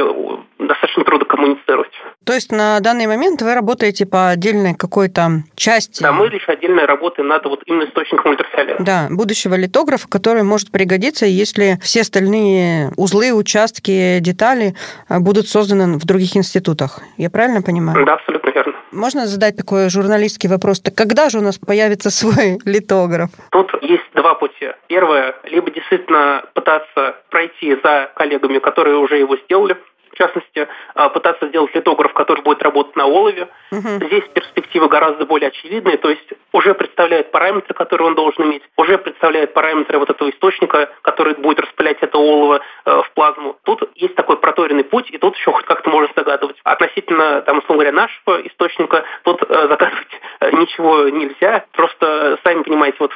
достаточно 0.59 1.03
трудно 1.03 1.25
коммуницировать. 1.25 1.91
То 2.25 2.33
есть 2.33 2.51
на 2.51 2.79
данный 2.79 3.07
момент 3.07 3.41
вы 3.41 3.53
работаете 3.53 4.05
по 4.05 4.29
отдельной 4.29 4.75
какой-то 4.75 5.43
части? 5.55 6.03
Да, 6.03 6.11
мы 6.11 6.27
лишь 6.27 6.47
отдельно 6.47 6.85
работаем 6.85 7.27
над 7.27 7.45
вот 7.45 7.63
именно 7.65 7.85
источником 7.85 8.31
ультрафиолета. 8.31 8.83
Да, 8.83 9.07
будущего 9.09 9.55
литографа, 9.55 10.07
который 10.07 10.43
может 10.43 10.71
пригодиться, 10.71 11.25
если 11.25 11.79
все 11.81 12.01
остальные 12.01 12.91
узлы, 12.97 13.31
участки, 13.33 14.19
детали 14.19 14.75
э, 15.09 15.19
будут 15.19 15.47
созданы 15.47 15.97
в 15.97 16.05
других 16.05 16.35
институтах. 16.35 16.99
Я 17.17 17.29
правильно 17.29 17.61
понимаю? 17.61 18.05
Да, 18.05 18.13
абсолютно 18.15 18.49
верно. 18.49 18.73
Можно 18.91 19.27
задать 19.27 19.55
такой 19.55 19.89
журналистский 19.89 20.49
вопрос? 20.49 20.79
Так 20.79 20.95
когда 20.95 21.29
же 21.29 21.39
у 21.39 21.41
нас 21.41 21.57
появится 21.57 22.09
свой 22.09 22.59
литограф? 22.65 23.29
Тут 23.51 23.71
есть 23.81 24.08
два 24.19 24.35
пути. 24.35 24.71
Первое, 24.87 25.35
либо 25.43 25.71
действительно 25.71 26.43
пытаться 26.53 27.15
пройти 27.29 27.75
за 27.83 28.11
коллегами, 28.15 28.59
которые 28.59 28.97
уже 28.97 29.17
его 29.17 29.37
сделали, 29.37 29.77
частности, 30.19 30.67
а, 30.95 31.09
пытаться 31.09 31.47
сделать 31.47 31.73
литограф, 31.73 32.13
который 32.13 32.41
будет 32.41 32.61
работать 32.61 32.95
на 32.95 33.05
олове. 33.05 33.47
Угу. 33.71 34.05
Здесь 34.05 34.23
перспективы 34.33 34.87
гораздо 34.87 35.25
более 35.25 35.47
очевидные, 35.47 35.97
то 35.97 36.09
есть 36.09 36.29
уже 36.51 36.73
представляет 36.73 37.31
параметры, 37.31 37.73
которые 37.73 38.07
он 38.09 38.15
должен 38.15 38.43
иметь, 38.45 38.63
уже 38.77 38.97
представляет 38.97 39.53
параметры 39.53 39.97
вот 39.97 40.09
этого 40.09 40.29
источника, 40.29 40.89
который 41.01 41.35
будет 41.35 41.59
распылять 41.61 41.97
это 42.01 42.17
олово 42.17 42.59
э, 42.85 43.01
в 43.01 43.11
плазму. 43.13 43.57
Тут 43.63 43.89
есть 43.95 44.15
такой 44.15 44.37
проторенный 44.37 44.83
путь, 44.83 45.09
и 45.09 45.17
тут 45.17 45.35
еще 45.35 45.51
хоть 45.51 45.65
как-то 45.65 45.89
можно 45.89 46.13
загадывать. 46.15 46.57
Относительно, 46.63 47.41
там, 47.41 47.59
условно 47.59 47.83
говоря, 47.83 47.91
нашего 47.91 48.47
источника, 48.47 49.05
тут 49.23 49.41
э, 49.43 49.67
загадывать 49.67 50.07
э, 50.41 50.51
ничего 50.51 51.09
нельзя. 51.09 51.65
Просто, 51.71 52.37
сами 52.43 52.63
понимаете, 52.63 52.97
вот 52.99 53.13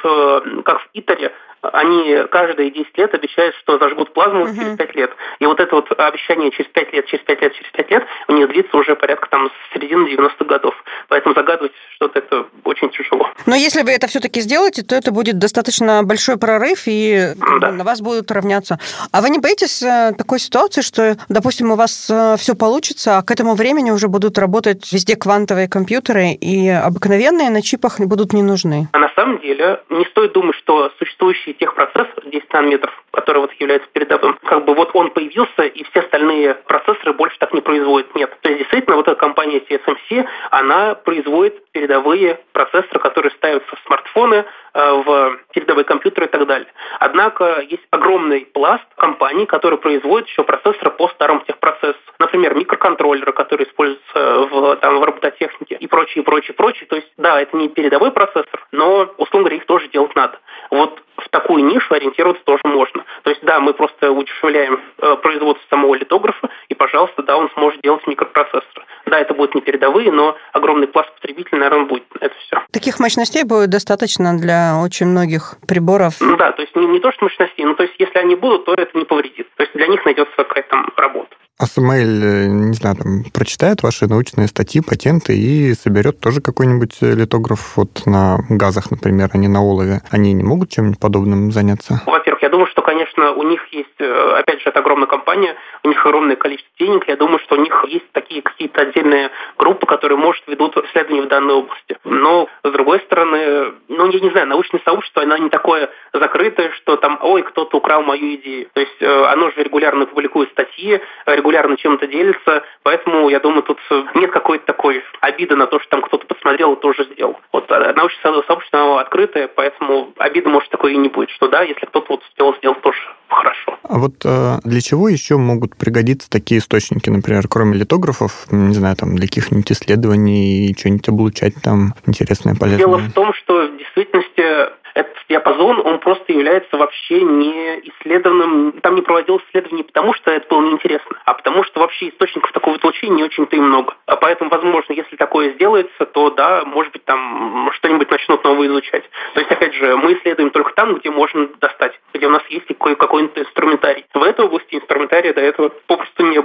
как 0.64 0.80
в 0.80 0.88
Итаре, 0.94 1.32
они 1.72 2.24
каждые 2.30 2.70
10 2.70 2.98
лет 2.98 3.14
обещают, 3.14 3.54
что 3.56 3.78
зажгут 3.78 4.12
плазму 4.12 4.44
угу. 4.44 4.54
через 4.54 4.76
5 4.76 4.94
лет. 4.96 5.10
И 5.38 5.46
вот 5.46 5.60
это 5.60 5.74
вот 5.74 5.90
обещание 5.98 6.50
через 6.50 6.70
5 6.70 6.92
лет, 6.94 7.06
через 7.06 7.24
5 7.24 7.42
лет, 7.42 7.54
через 7.54 7.70
5 7.72 7.90
лет, 7.90 8.04
у 8.28 8.32
них 8.32 8.48
длится 8.48 8.76
уже 8.76 8.96
порядка 8.96 9.28
там 9.30 9.50
середины 9.72 10.08
90-х 10.08 10.44
годов. 10.44 10.74
Поэтому 11.08 11.34
загадывать 11.34 11.72
что-то 11.96 12.18
это 12.18 12.46
очень 12.64 12.90
тяжело. 12.90 13.30
Но 13.46 13.54
если 13.54 13.82
вы 13.82 13.92
это 13.92 14.06
все-таки 14.06 14.40
сделаете, 14.40 14.82
то 14.82 14.94
это 14.94 15.10
будет 15.10 15.38
достаточно 15.38 16.02
большой 16.02 16.38
прорыв, 16.38 16.82
и 16.86 17.34
да. 17.60 17.72
на 17.72 17.84
вас 17.84 18.00
будут 18.00 18.30
равняться. 18.30 18.78
А 19.12 19.20
вы 19.20 19.30
не 19.30 19.38
боитесь 19.38 19.82
э, 19.82 20.12
такой 20.16 20.38
ситуации, 20.38 20.80
что, 20.80 21.16
допустим, 21.28 21.70
у 21.70 21.76
вас 21.76 22.08
э, 22.10 22.36
все 22.38 22.54
получится, 22.54 23.18
а 23.18 23.22
к 23.22 23.30
этому 23.30 23.54
времени 23.54 23.90
уже 23.90 24.08
будут 24.08 24.38
работать 24.38 24.92
везде 24.92 25.16
квантовые 25.16 25.68
компьютеры, 25.68 26.30
и 26.32 26.68
обыкновенные 26.68 27.50
на 27.50 27.62
чипах 27.62 28.00
будут 28.00 28.32
не 28.32 28.42
нужны? 28.42 28.88
А 28.92 28.98
на 28.98 29.10
самом 29.14 29.40
деле 29.40 29.80
не 29.90 30.04
стоит 30.06 30.32
думать, 30.32 30.56
что 30.56 30.90
существующий 30.98 31.54
техпроцесс 31.54 32.06
10 32.24 32.52
нанометров, 32.52 33.03
который 33.14 33.38
вот 33.38 33.52
является 33.54 33.88
передовым, 33.92 34.38
как 34.44 34.64
бы 34.64 34.74
вот 34.74 34.90
он 34.94 35.10
появился, 35.10 35.62
и 35.62 35.84
все 35.84 36.00
остальные 36.00 36.54
процессоры 36.66 37.12
больше 37.12 37.38
так 37.38 37.52
не 37.54 37.60
производят. 37.60 38.14
Нет. 38.14 38.36
То 38.42 38.48
есть 38.50 38.60
действительно 38.60 38.96
вот 38.96 39.08
эта 39.08 39.16
компания 39.16 39.60
TSMC, 39.60 40.26
она 40.50 40.94
производит 40.94 41.70
передовые 41.72 42.40
процессоры, 42.52 43.00
которые 43.00 43.32
ставятся 43.32 43.74
в 43.76 43.86
смартфоны, 43.86 44.44
Э, 44.76 45.02
в 45.06 45.38
передовые 45.52 45.84
компьютеры 45.84 46.26
и 46.26 46.28
так 46.28 46.44
далее. 46.48 46.66
Однако 46.98 47.60
есть 47.60 47.84
огромный 47.90 48.40
пласт 48.40 48.84
компаний, 48.96 49.46
которые 49.46 49.78
производят 49.78 50.28
еще 50.28 50.42
процессоры 50.42 50.90
по 50.90 51.06
старым 51.10 51.44
техпроцессу. 51.44 51.96
Например, 52.18 52.56
микроконтроллеры, 52.56 53.32
которые 53.32 53.68
используются 53.68 54.48
в, 54.50 54.76
там, 54.76 54.98
в 54.98 55.04
робототехнике 55.04 55.76
и 55.76 55.86
прочее, 55.86 56.24
прочее, 56.24 56.54
прочее. 56.54 56.86
То 56.88 56.96
есть, 56.96 57.06
да, 57.16 57.40
это 57.40 57.56
не 57.56 57.68
передовой 57.68 58.10
процессор, 58.10 58.66
но, 58.72 59.14
условно 59.16 59.48
говоря, 59.48 59.58
их 59.58 59.66
тоже 59.66 59.86
делать 59.90 60.16
надо. 60.16 60.40
Вот 60.72 61.00
такую 61.34 61.64
нишу 61.64 61.92
ориентироваться 61.92 62.44
тоже 62.44 62.62
можно. 62.64 63.04
То 63.24 63.30
есть, 63.30 63.42
да, 63.42 63.58
мы 63.58 63.74
просто 63.74 64.12
удешевляем 64.12 64.80
э, 64.98 65.16
производство 65.16 65.66
самого 65.68 65.96
литографа, 65.96 66.48
и, 66.68 66.74
пожалуйста, 66.74 67.24
да, 67.24 67.36
он 67.36 67.50
сможет 67.54 67.82
делать 67.82 68.06
микропроцессоры. 68.06 68.86
Да, 69.06 69.18
это 69.18 69.34
будут 69.34 69.56
не 69.56 69.60
передовые, 69.60 70.12
но 70.12 70.36
огромный 70.52 70.86
пласт 70.86 71.12
потребителей, 71.14 71.58
наверное, 71.58 71.86
будет. 71.86 72.04
Это 72.20 72.34
все. 72.46 72.62
Таких 72.72 73.00
мощностей 73.00 73.42
будет 73.42 73.70
достаточно 73.70 74.38
для 74.38 74.80
очень 74.80 75.06
многих 75.06 75.56
приборов. 75.66 76.14
Ну 76.20 76.36
да, 76.36 76.52
то 76.52 76.62
есть 76.62 76.76
не, 76.76 76.86
не 76.86 77.00
то, 77.00 77.10
что 77.10 77.24
мощностей, 77.24 77.64
но 77.64 77.74
то 77.74 77.82
есть 77.82 77.96
если 77.98 78.18
они 78.20 78.36
будут, 78.36 78.64
то 78.66 78.74
это 78.74 78.96
не 78.96 79.04
повредит. 79.04 79.48
То 79.56 79.64
есть 79.64 79.74
для 79.74 79.88
них 79.88 80.04
найдется 80.04 80.36
какая-то 80.36 80.68
там 80.70 80.92
работа. 80.96 81.34
А 81.56 81.66
Самаэль, 81.66 82.24
э, 82.24 82.46
не 82.48 82.74
знаю, 82.74 82.96
там, 82.96 83.24
прочитает 83.32 83.84
ваши 83.84 84.08
научные 84.08 84.48
статьи, 84.48 84.80
патенты 84.80 85.36
и 85.36 85.72
соберет 85.74 86.18
тоже 86.18 86.40
какой-нибудь 86.40 87.00
литограф 87.00 87.76
вот 87.76 88.06
на 88.06 88.38
газах, 88.48 88.90
например, 88.90 89.30
а 89.32 89.38
не 89.38 89.46
на 89.46 89.62
олове. 89.62 90.00
Они 90.10 90.32
не 90.32 90.42
могут 90.42 90.70
чем-нибудь 90.70 90.98
подобным 90.98 91.52
заняться? 91.52 92.02
Во-первых, 92.06 92.42
я 92.42 92.48
думаю, 92.48 92.66
что, 92.66 92.82
конечно, 92.82 93.32
у 93.32 93.44
них 93.44 93.60
есть, 93.70 94.00
э, 94.00 94.36
опять 94.36 94.62
же, 94.62 94.70
это 94.70 94.80
огромная 94.80 95.06
компания, 95.06 95.54
у 95.84 95.88
них 95.88 96.04
огромное 96.04 96.36
количество 96.36 96.72
денег. 96.78 97.06
Я 97.06 97.16
думаю, 97.16 97.38
что 97.40 97.56
у 97.56 97.60
них 97.60 97.84
есть 97.88 98.10
такие 98.12 98.42
какие-то 98.42 98.82
отдельные 98.82 99.30
группы, 99.58 99.86
которые, 99.86 100.16
может, 100.16 100.42
ведут 100.46 100.76
исследования 100.76 101.22
в 101.22 101.28
данной 101.28 101.54
области. 101.54 101.98
Но, 102.04 102.48
с 102.64 102.70
другой 102.70 103.00
стороны, 103.00 103.74
ну, 103.88 104.10
я 104.10 104.20
не 104.20 104.30
знаю, 104.30 104.48
научное 104.48 104.80
сообщество, 104.84 105.22
оно 105.22 105.36
не 105.36 105.50
такое 105.50 105.90
закрытое, 106.12 106.70
что 106.72 106.96
там, 106.96 107.18
ой, 107.20 107.42
кто-то 107.42 107.76
украл 107.76 108.02
мою 108.02 108.34
идею. 108.36 108.68
То 108.72 108.80
есть 108.80 108.96
э, 109.00 109.24
оно 109.26 109.50
же 109.50 109.62
регулярно 109.62 110.06
публикует 110.06 110.50
статьи, 110.50 111.00
регулярно 111.26 111.76
чем-то 111.76 112.06
делится, 112.06 112.64
поэтому, 112.82 113.28
я 113.28 113.40
думаю, 113.40 113.62
тут 113.62 113.78
нет 114.14 114.30
какой-то 114.30 114.64
такой 114.64 115.02
обиды 115.20 115.54
на 115.54 115.66
то, 115.66 115.78
что 115.80 115.90
там 115.90 116.02
кто-то 116.02 116.26
посмотрел 116.26 116.74
и 116.74 116.80
тоже 116.80 117.04
сделал. 117.12 117.38
Вот 117.52 117.70
а 117.70 117.92
научное 117.92 118.42
сообщество, 118.42 118.80
оно 118.80 118.98
открытое, 118.98 119.48
поэтому 119.48 120.12
обиды, 120.18 120.48
может, 120.48 120.70
такой 120.70 120.94
и 120.94 120.96
не 120.96 121.08
будет, 121.08 121.30
что 121.30 121.48
да, 121.48 121.62
если 121.62 121.84
кто-то 121.86 122.06
вот 122.08 122.22
успел 122.22 122.54
сделать 122.56 122.80
тоже 122.80 122.98
хорошо. 123.34 123.78
А 123.82 123.98
вот 123.98 124.14
э, 124.24 124.58
для 124.64 124.80
чего 124.80 125.08
еще 125.08 125.36
могут 125.36 125.76
пригодиться 125.76 126.30
такие 126.30 126.60
источники, 126.60 127.10
например, 127.10 127.46
кроме 127.48 127.76
литографов, 127.76 128.46
не 128.50 128.74
знаю, 128.74 128.96
там, 128.96 129.16
для 129.16 129.26
каких-нибудь 129.26 129.70
исследований, 129.72 130.74
что-нибудь 130.78 131.08
облучать 131.08 131.54
там 131.62 131.94
интересное, 132.06 132.54
полезное? 132.54 132.86
Дело 132.86 132.98
в 132.98 133.12
том, 133.12 133.32
что 133.34 133.68
в 133.68 133.78
действительности 133.78 134.83
этот 134.94 135.16
диапазон, 135.28 135.80
он 135.84 135.98
просто 135.98 136.32
является 136.32 136.76
вообще 136.76 137.20
не 137.20 137.80
исследованным, 137.90 138.80
там 138.80 138.94
не 138.94 139.02
проводилось 139.02 139.42
исследование 139.48 139.84
потому, 139.84 140.14
что 140.14 140.30
это 140.30 140.46
было 140.48 140.62
неинтересно, 140.62 141.16
а 141.24 141.34
потому 141.34 141.64
что 141.64 141.80
вообще 141.80 142.08
источников 142.08 142.52
такого 142.52 142.76
излучения 142.76 143.16
не 143.16 143.24
очень-то 143.24 143.56
и 143.56 143.60
много. 143.60 143.94
А 144.06 144.16
поэтому, 144.16 144.50
возможно, 144.50 144.92
если 144.92 145.16
такое 145.16 145.52
сделается, 145.54 146.06
то 146.06 146.30
да, 146.30 146.64
может 146.64 146.92
быть, 146.92 147.04
там 147.04 147.70
что-нибудь 147.72 148.10
начнут 148.10 148.44
новое 148.44 148.68
изучать. 148.68 149.04
То 149.34 149.40
есть, 149.40 149.50
опять 149.50 149.74
же, 149.74 149.96
мы 149.96 150.14
исследуем 150.14 150.50
только 150.50 150.72
там, 150.74 150.94
где 150.94 151.10
можно 151.10 151.48
достать, 151.60 151.98
где 152.12 152.26
у 152.26 152.30
нас 152.30 152.42
есть 152.48 152.66
какой-нибудь 152.66 153.36
инструментарий. 153.38 154.06
В 154.14 154.22
этой 154.22 154.44
области 154.44 154.76
инструментария 154.76 155.34
до 155.34 155.40
этого 155.40 155.70
попросту 155.86 156.24
не 156.24 156.38